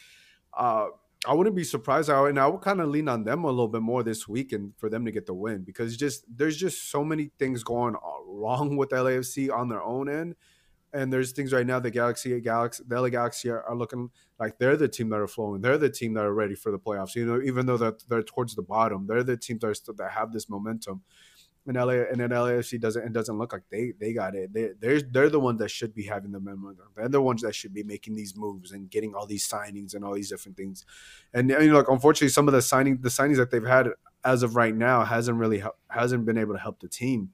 uh 0.56 0.88
I 1.26 1.34
wouldn't 1.34 1.56
be 1.56 1.64
surprised 1.64 2.10
I, 2.10 2.28
and 2.28 2.40
I 2.40 2.48
would 2.48 2.62
kind 2.62 2.82
of 2.82 2.90
lean 2.90 3.08
on 3.08 3.24
them 3.24 3.44
a 3.44 3.50
little 3.50 3.68
bit 3.68 3.82
more 3.82 4.04
this 4.04 4.28
week 4.28 4.52
and 4.52 4.74
for 4.78 4.90
them 4.90 5.06
to 5.06 5.12
get 5.12 5.26
the 5.26 5.34
win 5.34 5.64
because 5.64 5.96
just 5.96 6.26
there's 6.28 6.58
just 6.58 6.90
so 6.90 7.04
many 7.04 7.32
things 7.40 7.64
going 7.64 7.96
wrong 8.28 8.76
with 8.78 8.90
LAFC 8.90 9.52
on 9.52 9.70
their 9.70 9.82
own 9.82 10.10
end 10.10 10.36
and 10.94 11.12
there's 11.12 11.32
things 11.32 11.52
right 11.52 11.66
now 11.66 11.80
the 11.80 11.92
Galaxy 11.92 12.40
Galaxy 12.40 12.84
the 12.88 13.02
LA 13.02 13.10
Galaxy 13.10 13.50
are, 13.50 13.64
are 13.64 13.76
looking 13.76 14.10
like 14.40 14.58
they're 14.60 14.78
the 14.78 14.88
team 14.88 15.10
that 15.10 15.20
are 15.20 15.28
flowing. 15.28 15.62
They're 15.62 15.78
the 15.78 15.90
team 15.90 16.14
that 16.14 16.26
are 16.26 16.34
ready 16.34 16.56
for 16.56 16.72
the 16.72 16.80
playoffs. 16.80 17.16
You 17.16 17.26
know, 17.26 17.42
even 17.42 17.66
though 17.66 17.78
they're, 17.78 17.98
they're 18.10 18.24
towards 18.24 18.56
the 18.56 18.62
bottom, 18.62 19.08
they're 19.08 19.24
the 19.24 19.38
team 19.38 19.58
that 19.60 19.68
are 19.68 19.94
that 19.94 20.12
have 20.12 20.32
this 20.32 20.50
momentum. 20.50 21.02
And 21.66 21.78
LA 21.78 22.04
and 22.12 22.20
then 22.20 22.30
LAFC 22.30 22.80
doesn't 22.80 23.06
it 23.06 23.14
doesn't 23.14 23.38
look 23.38 23.54
like 23.54 23.64
they 23.72 23.94
they 23.98 24.12
got 24.12 24.36
it. 24.36 24.54
They 24.54 24.72
they're 24.80 25.02
they're 25.02 25.30
the 25.30 25.40
ones 25.40 25.60
that 25.60 25.70
should 25.70 25.94
be 25.94 26.04
having 26.04 26.32
the 26.32 26.40
momentum. 26.40 26.88
They're 26.94 27.08
the 27.08 27.22
ones 27.22 27.42
that 27.44 27.56
should 27.56 27.74
be 27.74 27.84
making 27.84 28.16
these 28.16 28.36
moves 28.36 28.74
and 28.74 28.90
getting 28.90 29.16
all 29.16 29.26
these 29.26 29.48
signings 29.48 29.96
and 29.96 30.04
all 30.04 30.14
these 30.14 30.30
different 30.30 30.58
things. 30.58 30.86
And 31.34 31.50
you 31.50 31.70
know, 31.70 31.78
like 31.78 31.88
unfortunately, 31.88 32.30
some 32.30 32.50
of 32.50 32.54
the 32.54 32.62
signing 32.62 32.98
the 33.00 33.10
signings 33.10 33.38
that 33.38 33.50
they've 33.50 33.66
had 33.66 33.88
as 34.26 34.44
of 34.44 34.58
right 34.58 34.76
now 34.76 35.06
hasn't 35.06 35.38
really 35.38 35.60
hel- 35.60 35.78
hasn't 35.90 36.26
been 36.26 36.38
able 36.38 36.54
to 36.54 36.60
help 36.60 36.82
the 36.82 36.90
team. 36.90 37.30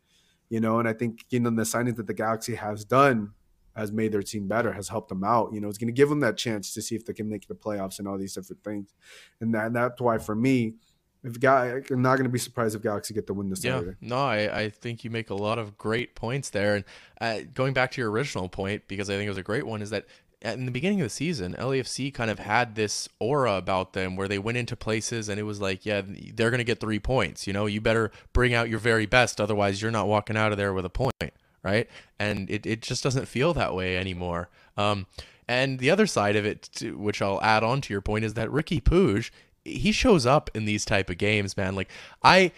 You 0.50 0.60
know, 0.60 0.80
and 0.80 0.88
I 0.88 0.94
think 0.94 1.26
you 1.32 1.40
know 1.40 1.50
the 1.50 1.64
signings 1.64 1.96
that 1.96 2.06
the 2.08 2.14
Galaxy 2.14 2.56
has 2.56 2.86
done 2.86 3.34
has 3.76 3.92
made 3.92 4.12
their 4.12 4.22
team 4.22 4.48
better, 4.48 4.74
has 4.74 4.90
helped 4.90 5.10
them 5.10 5.24
out. 5.24 5.54
You 5.54 5.62
know, 5.62 5.70
it's 5.70 5.78
going 5.78 5.88
to 5.88 5.94
give 5.94 6.10
them 6.10 6.20
that 6.20 6.38
chance 6.38 6.74
to 6.74 6.82
see 6.82 6.96
if 6.96 7.06
they 7.06 7.14
can 7.14 7.30
make 7.30 7.48
the 7.48 7.56
playoffs 7.56 8.00
and 8.00 8.08
all 8.08 8.18
these 8.18 8.34
different 8.34 8.64
things. 8.64 8.94
And 9.40 9.54
that, 9.56 9.74
that's 9.74 10.02
why 10.02 10.18
for 10.18 10.36
me, 10.36 10.76
if 11.24 11.40
Gal- 11.40 11.82
I'm 11.90 12.02
not 12.02 12.16
going 12.16 12.24
to 12.24 12.30
be 12.30 12.40
surprised 12.40 12.76
if 12.76 12.82
Galaxy 12.82 13.14
get 13.14 13.28
the 13.28 13.34
win 13.34 13.50
this 13.50 13.64
Yeah, 13.64 13.80
Saturday. 13.80 13.98
no, 14.02 14.18
I, 14.18 14.62
I 14.62 14.70
think 14.70 15.04
you 15.04 15.10
make 15.10 15.30
a 15.30 15.36
lot 15.36 15.60
of 15.60 15.78
great 15.78 16.16
points 16.16 16.50
there. 16.50 16.76
And 16.76 16.86
uh, 17.20 17.40
going 17.54 17.74
back 17.74 17.92
to 17.92 18.02
your 18.02 18.10
original 18.12 18.48
point, 18.50 18.84
because 18.88 19.10
I 19.10 19.14
think 19.14 19.26
it 19.26 19.30
was 19.30 19.38
a 19.38 19.44
great 19.44 19.66
one, 19.68 19.82
is 19.82 19.90
that 19.90 20.06
in 20.42 20.66
the 20.66 20.72
beginning 20.72 21.02
of 21.02 21.06
the 21.06 21.10
season, 21.10 21.54
LAFC 21.60 22.14
kind 22.14 22.32
of 22.32 22.40
had 22.40 22.76
this 22.76 23.10
aura 23.20 23.56
about 23.56 23.92
them 23.92 24.16
where 24.16 24.30
they 24.30 24.40
went 24.40 24.58
into 24.58 24.78
places 24.78 25.28
and 25.28 25.38
it 25.38 25.44
was 25.44 25.60
like, 25.60 25.86
yeah, 25.86 26.02
they're 26.06 26.50
going 26.50 26.60
to 26.60 26.64
get 26.64 26.80
three 26.80 27.00
points. 27.00 27.46
You 27.46 27.52
know, 27.52 27.66
you 27.66 27.82
better 27.82 28.12
bring 28.32 28.54
out 28.54 28.70
your 28.70 28.80
very 28.80 29.06
best, 29.06 29.42
otherwise 29.42 29.82
you're 29.82 29.92
not 29.92 30.08
walking 30.08 30.38
out 30.38 30.54
of 30.54 30.58
there 30.58 30.74
with 30.74 30.86
a 30.86 30.90
point, 30.90 31.34
right? 31.62 31.90
And 32.18 32.50
it, 32.50 32.66
it 32.66 32.82
just 32.82 33.04
doesn't 33.04 33.28
feel 33.28 33.54
that 33.56 33.76
way 33.76 33.98
anymore. 33.98 34.48
Um, 34.78 35.08
and 35.46 35.80
the 35.80 35.90
other 35.90 36.08
side 36.08 36.38
of 36.38 36.46
it, 36.46 36.70
too, 36.74 36.98
which 36.98 37.22
I'll 37.22 37.42
add 37.42 37.64
on 37.64 37.82
to 37.82 37.94
your 37.94 38.02
point, 38.02 38.24
is 38.24 38.36
that 38.36 38.50
Ricky 38.52 38.80
Puig, 38.80 39.32
he 39.66 39.92
shows 39.92 40.26
up 40.26 40.50
in 40.54 40.66
these 40.66 40.86
type 40.86 41.10
of 41.10 41.18
games, 41.18 41.56
man. 41.58 41.76
Like 41.76 41.90
I 42.24 42.52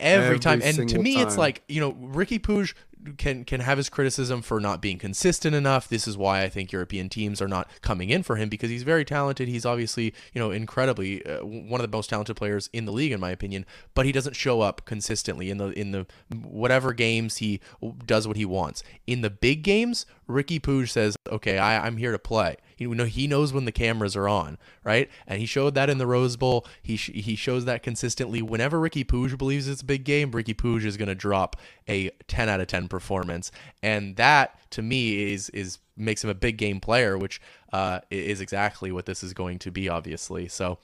every, 0.00 0.26
Every 0.26 0.38
time. 0.38 0.60
And 0.62 0.88
to 0.88 0.98
me, 0.98 1.20
it's 1.20 1.36
like 1.36 1.62
you 1.68 1.80
know, 1.80 1.92
Ricky 1.92 2.38
Puig 2.38 2.74
can 3.16 3.44
can 3.44 3.60
have 3.60 3.78
his 3.78 3.88
criticism 3.88 4.42
for 4.42 4.60
not 4.60 4.80
being 4.80 4.98
consistent 4.98 5.54
enough. 5.54 5.88
This 5.88 6.08
is 6.08 6.16
why 6.16 6.42
I 6.42 6.48
think 6.48 6.72
European 6.72 7.08
teams 7.08 7.40
are 7.40 7.48
not 7.48 7.70
coming 7.80 8.10
in 8.10 8.22
for 8.22 8.36
him 8.36 8.48
because 8.48 8.70
he's 8.70 8.82
very 8.82 9.04
talented. 9.04 9.48
He's 9.48 9.64
obviously 9.64 10.14
you 10.32 10.40
know 10.40 10.50
incredibly 10.50 11.24
uh, 11.24 11.44
one 11.44 11.80
of 11.80 11.90
the 11.90 11.96
most 11.96 12.10
talented 12.10 12.36
players 12.36 12.68
in 12.72 12.84
the 12.84 12.92
league 12.92 13.12
in 13.12 13.20
my 13.20 13.30
opinion. 13.30 13.66
But 13.94 14.06
he 14.06 14.12
doesn't 14.12 14.36
show 14.36 14.60
up 14.60 14.84
consistently 14.84 15.50
in 15.50 15.58
the 15.58 15.68
in 15.78 15.92
the 15.92 16.06
whatever 16.30 16.92
games 16.92 17.38
he 17.38 17.60
does 18.04 18.26
what 18.26 18.36
he 18.36 18.44
wants. 18.44 18.82
In 19.06 19.20
the 19.20 19.30
big 19.30 19.62
games, 19.62 20.06
Ricky 20.26 20.60
Puig 20.60 20.88
says, 20.88 21.16
"Okay, 21.30 21.58
I, 21.58 21.86
I'm 21.86 21.96
here 21.96 22.12
to 22.12 22.18
play." 22.18 22.56
You 22.78 22.94
know, 22.94 23.04
he 23.04 23.26
knows 23.26 23.52
when 23.52 23.64
the 23.64 23.72
cameras 23.72 24.16
are 24.16 24.28
on, 24.28 24.58
right? 24.84 25.10
And 25.26 25.40
he 25.40 25.46
showed 25.46 25.74
that 25.74 25.90
in 25.90 25.98
the 25.98 26.06
Rose 26.06 26.36
Bowl. 26.36 26.66
He 26.82 26.96
sh- 26.96 27.10
he 27.14 27.36
shows 27.36 27.64
that 27.64 27.82
consistently. 27.82 28.42
Whenever 28.42 28.78
Ricky 28.78 29.04
Puig 29.04 29.36
believes 29.36 29.68
it's 29.68 29.82
a 29.82 29.84
big 29.84 30.04
game, 30.04 30.30
Ricky 30.30 30.54
Puig 30.54 30.84
is 30.84 30.96
going 30.96 31.08
to 31.08 31.14
drop 31.14 31.56
a 31.88 32.10
10 32.28 32.48
out 32.48 32.60
of 32.60 32.66
10 32.66 32.88
performance, 32.88 33.50
and 33.82 34.16
that 34.16 34.58
to 34.70 34.82
me 34.82 35.32
is 35.32 35.48
is 35.50 35.78
makes 35.96 36.22
him 36.22 36.30
a 36.30 36.34
big 36.34 36.56
game 36.56 36.80
player, 36.80 37.18
which 37.18 37.40
uh, 37.72 38.00
is 38.10 38.40
exactly 38.40 38.92
what 38.92 39.06
this 39.06 39.22
is 39.22 39.34
going 39.34 39.58
to 39.58 39.70
be, 39.70 39.88
obviously. 39.88 40.48
So 40.48 40.78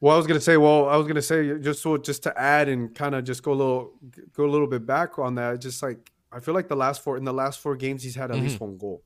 Well, 0.00 0.14
I 0.14 0.16
was 0.16 0.26
gonna 0.26 0.40
say, 0.40 0.56
well, 0.56 0.88
I 0.88 0.96
was 0.96 1.06
gonna 1.06 1.20
say 1.20 1.58
just 1.58 1.82
so 1.82 1.98
just 1.98 2.22
to 2.22 2.40
add 2.40 2.68
and 2.68 2.94
kind 2.94 3.14
of 3.14 3.24
just 3.24 3.42
go 3.42 3.52
a 3.52 3.54
little 3.54 3.92
go 4.34 4.46
a 4.46 4.48
little 4.48 4.66
bit 4.66 4.86
back 4.86 5.18
on 5.18 5.34
that. 5.34 5.60
Just 5.60 5.82
like 5.82 6.10
I 6.32 6.40
feel 6.40 6.54
like 6.54 6.68
the 6.68 6.76
last 6.76 7.02
four 7.02 7.16
in 7.16 7.24
the 7.24 7.32
last 7.32 7.60
four 7.60 7.76
games, 7.76 8.02
he's 8.02 8.14
had 8.14 8.30
at 8.30 8.36
mm-hmm. 8.36 8.46
least 8.46 8.60
one 8.60 8.78
goal 8.78 9.02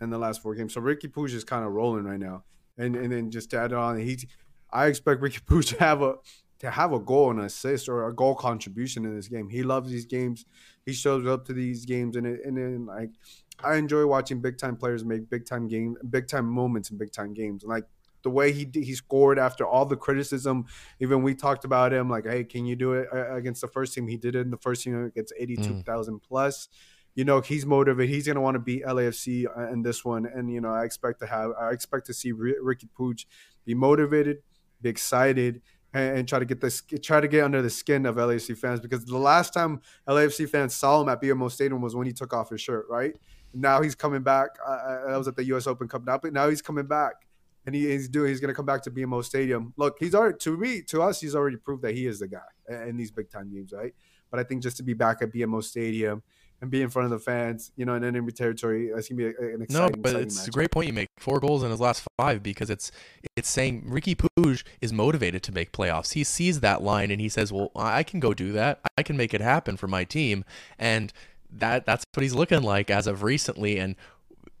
in 0.00 0.10
the 0.10 0.18
last 0.18 0.42
four 0.42 0.54
games. 0.54 0.74
So 0.74 0.80
Ricky 0.80 1.08
Puig 1.08 1.32
is 1.32 1.44
kind 1.44 1.64
of 1.64 1.72
rolling 1.72 2.04
right 2.04 2.18
now, 2.18 2.44
and 2.78 2.96
and 2.96 3.12
then 3.12 3.30
just 3.30 3.50
to 3.50 3.58
add 3.58 3.72
on, 3.72 3.98
he, 3.98 4.18
I 4.70 4.86
expect 4.86 5.20
Ricky 5.20 5.40
Puig 5.46 5.68
to 5.68 5.78
have 5.78 6.02
a 6.02 6.14
to 6.60 6.70
have 6.70 6.92
a 6.92 7.00
goal 7.00 7.30
and 7.30 7.40
assist 7.40 7.88
or 7.88 8.06
a 8.06 8.14
goal 8.14 8.36
contribution 8.36 9.04
in 9.04 9.16
this 9.16 9.26
game. 9.28 9.48
He 9.48 9.64
loves 9.64 9.90
these 9.90 10.06
games. 10.06 10.44
He 10.86 10.92
shows 10.92 11.26
up 11.26 11.44
to 11.46 11.52
these 11.52 11.84
games, 11.84 12.16
and 12.16 12.26
it, 12.26 12.40
and 12.44 12.56
then 12.56 12.86
like 12.86 13.10
I 13.62 13.76
enjoy 13.76 14.06
watching 14.06 14.40
big 14.40 14.58
time 14.58 14.76
players 14.76 15.04
make 15.04 15.28
big 15.28 15.44
time 15.44 15.68
game, 15.68 15.96
big 16.08 16.28
time 16.28 16.46
moments 16.46 16.90
in 16.90 16.98
big 16.98 17.12
time 17.12 17.34
games. 17.34 17.64
Like 17.64 17.84
the 18.22 18.30
way 18.30 18.52
he 18.52 18.68
he 18.72 18.94
scored 18.94 19.38
after 19.38 19.66
all 19.66 19.84
the 19.86 19.96
criticism. 19.96 20.66
Even 21.00 21.22
we 21.22 21.34
talked 21.34 21.64
about 21.64 21.92
him 21.92 22.08
like, 22.08 22.26
hey, 22.26 22.44
can 22.44 22.66
you 22.66 22.76
do 22.76 22.94
it 22.94 23.08
uh, 23.12 23.34
against 23.34 23.60
the 23.60 23.68
first 23.68 23.94
team? 23.94 24.06
He 24.08 24.16
did 24.16 24.34
it 24.34 24.40
in 24.40 24.50
the 24.50 24.58
first 24.58 24.84
team 24.84 25.04
against 25.04 25.32
eighty 25.38 25.56
two 25.56 25.82
thousand 25.82 26.16
mm. 26.16 26.22
plus. 26.22 26.68
You 27.14 27.24
know 27.24 27.40
he's 27.40 27.66
motivated. 27.66 28.14
He's 28.14 28.26
going 28.26 28.36
to 28.36 28.40
want 28.40 28.54
to 28.54 28.58
beat 28.58 28.84
LAFC 28.84 29.46
uh, 29.46 29.70
in 29.70 29.82
this 29.82 30.04
one, 30.04 30.26
and 30.26 30.50
you 30.50 30.60
know 30.60 30.70
I 30.70 30.84
expect 30.84 31.20
to 31.20 31.26
have 31.26 31.50
I 31.60 31.70
expect 31.70 32.06
to 32.06 32.14
see 32.14 32.32
Ricky 32.32 32.88
Puig 32.98 33.26
be 33.64 33.74
motivated, 33.74 34.38
be 34.80 34.88
excited, 34.88 35.60
and, 35.92 36.18
and, 36.18 36.28
try 36.28 36.38
to 36.38 36.44
get 36.44 36.60
this 36.60 36.82
try 37.02 37.20
to 37.20 37.28
get 37.28 37.44
under 37.44 37.60
the 37.60 37.70
skin 37.70 38.06
of 38.06 38.16
LAFC 38.16 38.56
fans 38.56 38.80
because 38.80 39.04
the 39.04 39.18
last 39.18 39.52
time 39.52 39.80
LAFC 40.08 40.48
fans 40.48 40.74
saw 40.74 41.02
him 41.02 41.08
at 41.08 41.20
BMO 41.20 41.50
Stadium 41.50 41.82
was 41.82 41.94
when 41.94 42.06
he 42.06 42.12
took 42.12 42.32
off 42.32 42.48
his 42.50 42.60
shirt, 42.60 42.86
right? 42.88 43.14
Now 43.52 43.82
he's 43.82 43.94
coming 43.94 44.22
back. 44.22 44.48
Uh, 44.66 45.08
that 45.08 45.16
was 45.16 45.28
at 45.28 45.36
the 45.36 45.44
U.S. 45.44 45.66
Open 45.66 45.88
Cup. 45.88 46.04
Now, 46.06 46.18
but 46.18 46.32
now 46.32 46.48
he's 46.48 46.62
coming 46.62 46.86
back 46.86 47.26
and 47.66 47.74
he, 47.74 47.88
he's 47.88 48.08
doing. 48.08 48.28
He's 48.28 48.40
going 48.40 48.48
to 48.48 48.54
come 48.54 48.66
back 48.66 48.82
to 48.82 48.90
BMO 48.90 49.24
Stadium. 49.24 49.72
Look, 49.76 49.96
he's 49.98 50.14
already 50.14 50.38
to 50.38 50.56
me 50.56 50.82
to 50.82 51.02
us. 51.02 51.20
He's 51.20 51.34
already 51.34 51.56
proved 51.56 51.82
that 51.82 51.94
he 51.94 52.06
is 52.06 52.20
the 52.20 52.28
guy 52.28 52.40
in 52.86 52.96
these 52.96 53.10
big 53.10 53.30
time 53.30 53.52
games, 53.52 53.72
right? 53.72 53.94
But 54.30 54.40
I 54.40 54.44
think 54.44 54.62
just 54.62 54.78
to 54.78 54.82
be 54.82 54.94
back 54.94 55.22
at 55.22 55.32
BMO 55.32 55.62
Stadium 55.62 56.22
and 56.62 56.70
be 56.70 56.80
in 56.80 56.88
front 56.88 57.04
of 57.04 57.10
the 57.10 57.18
fans, 57.18 57.72
you 57.76 57.84
know, 57.84 57.94
in 57.94 58.04
enemy 58.04 58.32
territory, 58.32 58.90
that's 58.94 59.08
gonna 59.08 59.16
be 59.18 59.26
an 59.26 59.62
exciting. 59.62 59.66
No, 59.68 59.90
but 59.90 60.10
exciting 60.10 60.22
it's 60.22 60.48
a 60.48 60.50
great 60.50 60.70
point 60.70 60.86
you 60.86 60.92
make. 60.92 61.08
Four 61.18 61.40
goals 61.40 61.62
in 61.62 61.70
his 61.70 61.80
last 61.80 62.06
five 62.16 62.42
because 62.42 62.70
it's 62.70 62.90
it's 63.36 63.48
saying 63.48 63.84
Ricky 63.86 64.14
Puig 64.14 64.62
is 64.80 64.92
motivated 64.92 65.42
to 65.42 65.52
make 65.52 65.72
playoffs. 65.72 66.12
He 66.14 66.24
sees 66.24 66.60
that 66.60 66.82
line 66.82 67.10
and 67.10 67.20
he 67.20 67.28
says, 67.28 67.52
"Well, 67.52 67.72
I 67.76 68.02
can 68.04 68.20
go 68.20 68.32
do 68.32 68.52
that. 68.52 68.80
I 68.96 69.02
can 69.02 69.16
make 69.16 69.34
it 69.34 69.40
happen 69.40 69.76
for 69.76 69.88
my 69.88 70.04
team." 70.04 70.44
And 70.78 71.12
that 71.50 71.84
that's 71.84 72.04
what 72.14 72.22
he's 72.22 72.34
looking 72.34 72.62
like 72.62 72.90
as 72.90 73.06
of 73.06 73.22
recently. 73.22 73.78
And 73.78 73.96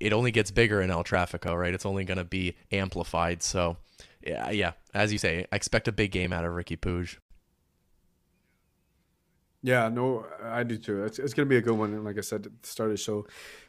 it 0.02 0.12
only 0.12 0.32
gets 0.32 0.50
bigger 0.50 0.82
in 0.82 0.90
El 0.90 1.04
Trafico, 1.04 1.58
right? 1.58 1.72
It's 1.72 1.86
only 1.86 2.04
going 2.04 2.18
to 2.18 2.24
be 2.24 2.56
amplified. 2.72 3.42
So, 3.42 3.76
yeah, 4.26 4.50
yeah, 4.50 4.72
as 4.92 5.12
you 5.12 5.18
say, 5.18 5.46
I 5.52 5.56
expect 5.56 5.86
a 5.86 5.92
big 5.92 6.10
game 6.10 6.32
out 6.32 6.44
of 6.44 6.52
Ricky 6.52 6.76
Puig. 6.76 7.16
Yeah, 9.62 9.88
no, 9.88 10.26
I 10.42 10.64
do 10.64 10.76
too. 10.76 11.04
It's, 11.04 11.20
it's 11.20 11.32
going 11.32 11.46
to 11.46 11.48
be 11.48 11.56
a 11.56 11.60
good 11.60 11.78
one. 11.78 11.92
And 11.92 12.04
like 12.04 12.18
I 12.18 12.20
said 12.20 12.46
at 12.46 12.62
the 12.62 12.68
start 12.68 12.90
of 12.90 12.96
the 12.96 13.02
show, 13.02 13.26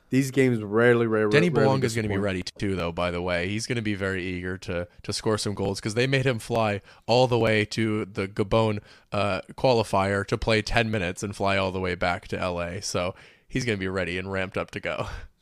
these 0.09 0.31
games 0.31 0.61
rarely, 0.63 1.05
rarely. 1.05 1.31
Denny 1.31 1.51
Bouanga 1.51 1.83
is 1.83 1.93
going 1.93 2.03
to 2.03 2.09
be 2.09 2.17
ready 2.17 2.41
too, 2.57 2.75
though. 2.75 2.91
By 2.91 3.11
the 3.11 3.21
way, 3.21 3.47
he's 3.49 3.67
going 3.67 3.75
to 3.75 3.83
be 3.83 3.93
very 3.93 4.23
eager 4.23 4.57
to 4.59 4.87
to 5.03 5.13
score 5.13 5.37
some 5.37 5.53
goals 5.53 5.79
because 5.79 5.93
they 5.93 6.07
made 6.07 6.25
him 6.25 6.39
fly 6.39 6.81
all 7.07 7.27
the 7.27 7.37
way 7.37 7.63
to 7.65 8.05
the 8.05 8.27
Gabon 8.27 8.79
uh, 9.11 9.41
qualifier 9.53 10.25
to 10.27 10.37
play 10.37 10.61
ten 10.61 10.89
minutes 10.91 11.23
and 11.23 11.35
fly 11.35 11.57
all 11.57 11.71
the 11.71 11.79
way 11.79 11.95
back 11.95 12.27
to 12.29 12.37
LA. 12.37 12.79
So 12.81 13.15
he's 13.47 13.65
going 13.65 13.77
to 13.77 13.79
be 13.79 13.87
ready 13.87 14.17
and 14.17 14.31
ramped 14.31 14.57
up 14.57 14.71
to 14.71 14.79
go. 14.79 15.07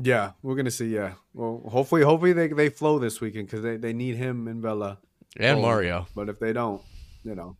Yeah, 0.00 0.32
we're 0.42 0.54
gonna 0.54 0.70
see. 0.70 0.94
Yeah, 0.94 1.14
well, 1.34 1.62
hopefully, 1.68 2.02
hopefully 2.02 2.32
they, 2.32 2.48
they 2.48 2.68
flow 2.68 2.98
this 2.98 3.20
weekend 3.20 3.46
because 3.46 3.62
they, 3.62 3.76
they 3.76 3.92
need 3.92 4.16
him 4.16 4.46
and 4.46 4.62
Vela 4.62 4.98
and 5.36 5.58
oh, 5.58 5.62
Mario. 5.62 6.06
But 6.14 6.28
if 6.28 6.38
they 6.38 6.52
don't, 6.52 6.82
you 7.24 7.34
know, 7.34 7.56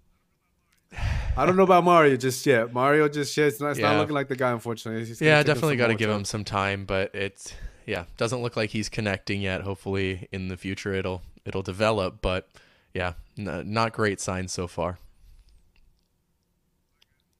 I 1.37 1.47
don't 1.47 1.57
know 1.57 1.65
about 1.65 1.85
Mario 1.85 2.17
just 2.17 2.45
yet. 2.47 2.73
Mario 2.73 3.09
just 3.09 3.37
yet. 3.37 3.49
It's 3.49 3.61
not, 3.61 3.71
it's 3.71 3.81
yeah. 3.81 3.93
not 3.93 3.99
looking 3.99 4.15
like 4.15 4.29
the 4.29 4.37
guy, 4.37 4.53
unfortunately. 4.53 5.05
He's 5.05 5.21
yeah, 5.21 5.43
definitely 5.43 5.77
got 5.77 5.89
to 5.89 5.95
give 5.95 6.11
time. 6.11 6.19
him 6.19 6.25
some 6.25 6.45
time, 6.45 6.85
but 6.85 7.15
it's 7.15 7.53
yeah, 7.87 8.05
doesn't 8.17 8.43
look 8.43 8.57
like 8.57 8.71
he's 8.71 8.89
connecting 8.89 9.41
yet. 9.41 9.63
Hopefully, 9.63 10.29
in 10.31 10.49
the 10.49 10.57
future, 10.57 10.93
it'll 10.95 11.23
it'll 11.45 11.63
develop. 11.63 12.21
But 12.21 12.49
yeah, 12.95 13.15
n- 13.39 13.73
not 13.73 13.93
great 13.93 14.21
signs 14.21 14.53
so 14.53 14.67
far. 14.67 14.99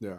Yeah. 0.01 0.19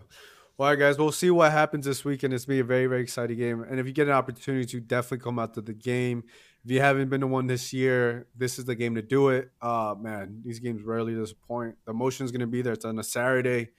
All 0.60 0.66
right, 0.66 0.78
guys, 0.78 0.98
we'll 0.98 1.14
see 1.14 1.32
what 1.32 1.54
happens 1.54 1.86
this 1.86 2.04
weekend. 2.04 2.34
It's 2.34 2.44
gonna 2.44 2.58
be 2.58 2.60
a 2.60 2.66
very, 2.66 2.86
very 2.88 3.02
exciting 3.02 3.38
game. 3.38 3.62
And 3.62 3.80
if 3.80 3.88
you 3.88 3.94
get 3.94 4.10
an 4.10 4.14
opportunity 4.14 4.66
to 4.66 4.82
definitely 4.82 5.24
come 5.24 5.40
out 5.40 5.54
to 5.54 5.62
the 5.62 5.74
game. 5.74 6.26
If 6.66 6.72
you 6.72 6.82
haven't 6.82 7.08
been 7.08 7.22
to 7.22 7.28
one 7.28 7.48
this 7.48 7.72
year, 7.72 8.28
this 8.36 8.60
is 8.60 8.66
the 8.66 8.76
game 8.76 8.96
to 8.96 9.02
do 9.02 9.30
it. 9.30 9.52
Uh, 9.62 9.96
man, 9.98 10.42
these 10.44 10.60
games 10.60 10.84
rarely 10.84 11.16
disappoint. 11.16 11.78
The 11.86 11.92
emotion 11.92 12.26
is 12.26 12.34
going 12.34 12.42
to 12.42 12.48
be 12.48 12.62
there. 12.62 12.74
It's 12.74 12.84
on 12.84 13.00
a 13.00 13.04
Saturday. 13.04 13.70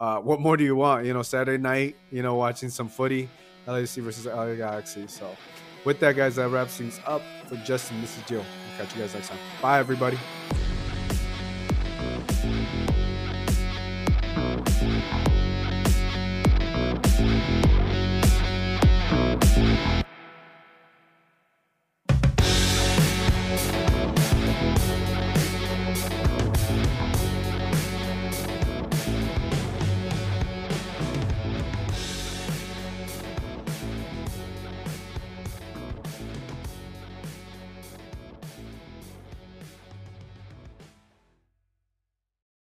Uh, 0.00 0.20
what 0.20 0.40
more 0.40 0.56
do 0.56 0.64
you 0.64 0.74
want? 0.74 1.04
You 1.04 1.12
know, 1.12 1.20
Saturday 1.20 1.62
night, 1.62 1.96
you 2.10 2.22
know, 2.22 2.36
watching 2.36 2.70
some 2.70 2.88
footy, 2.88 3.28
LAC 3.66 3.96
versus 3.96 4.24
LA 4.24 4.54
Galaxy. 4.54 5.06
So, 5.08 5.36
with 5.84 6.00
that, 6.00 6.16
guys, 6.16 6.36
that 6.36 6.48
wraps 6.48 6.78
things 6.78 6.98
up 7.06 7.20
for 7.48 7.56
Justin. 7.56 8.00
This 8.00 8.16
is 8.16 8.24
Jill. 8.24 8.38
We'll 8.38 8.86
catch 8.86 8.96
you 8.96 9.02
guys 9.02 9.12
next 9.12 9.28
time. 9.28 9.38
Bye, 9.60 9.78
everybody. 9.78 10.18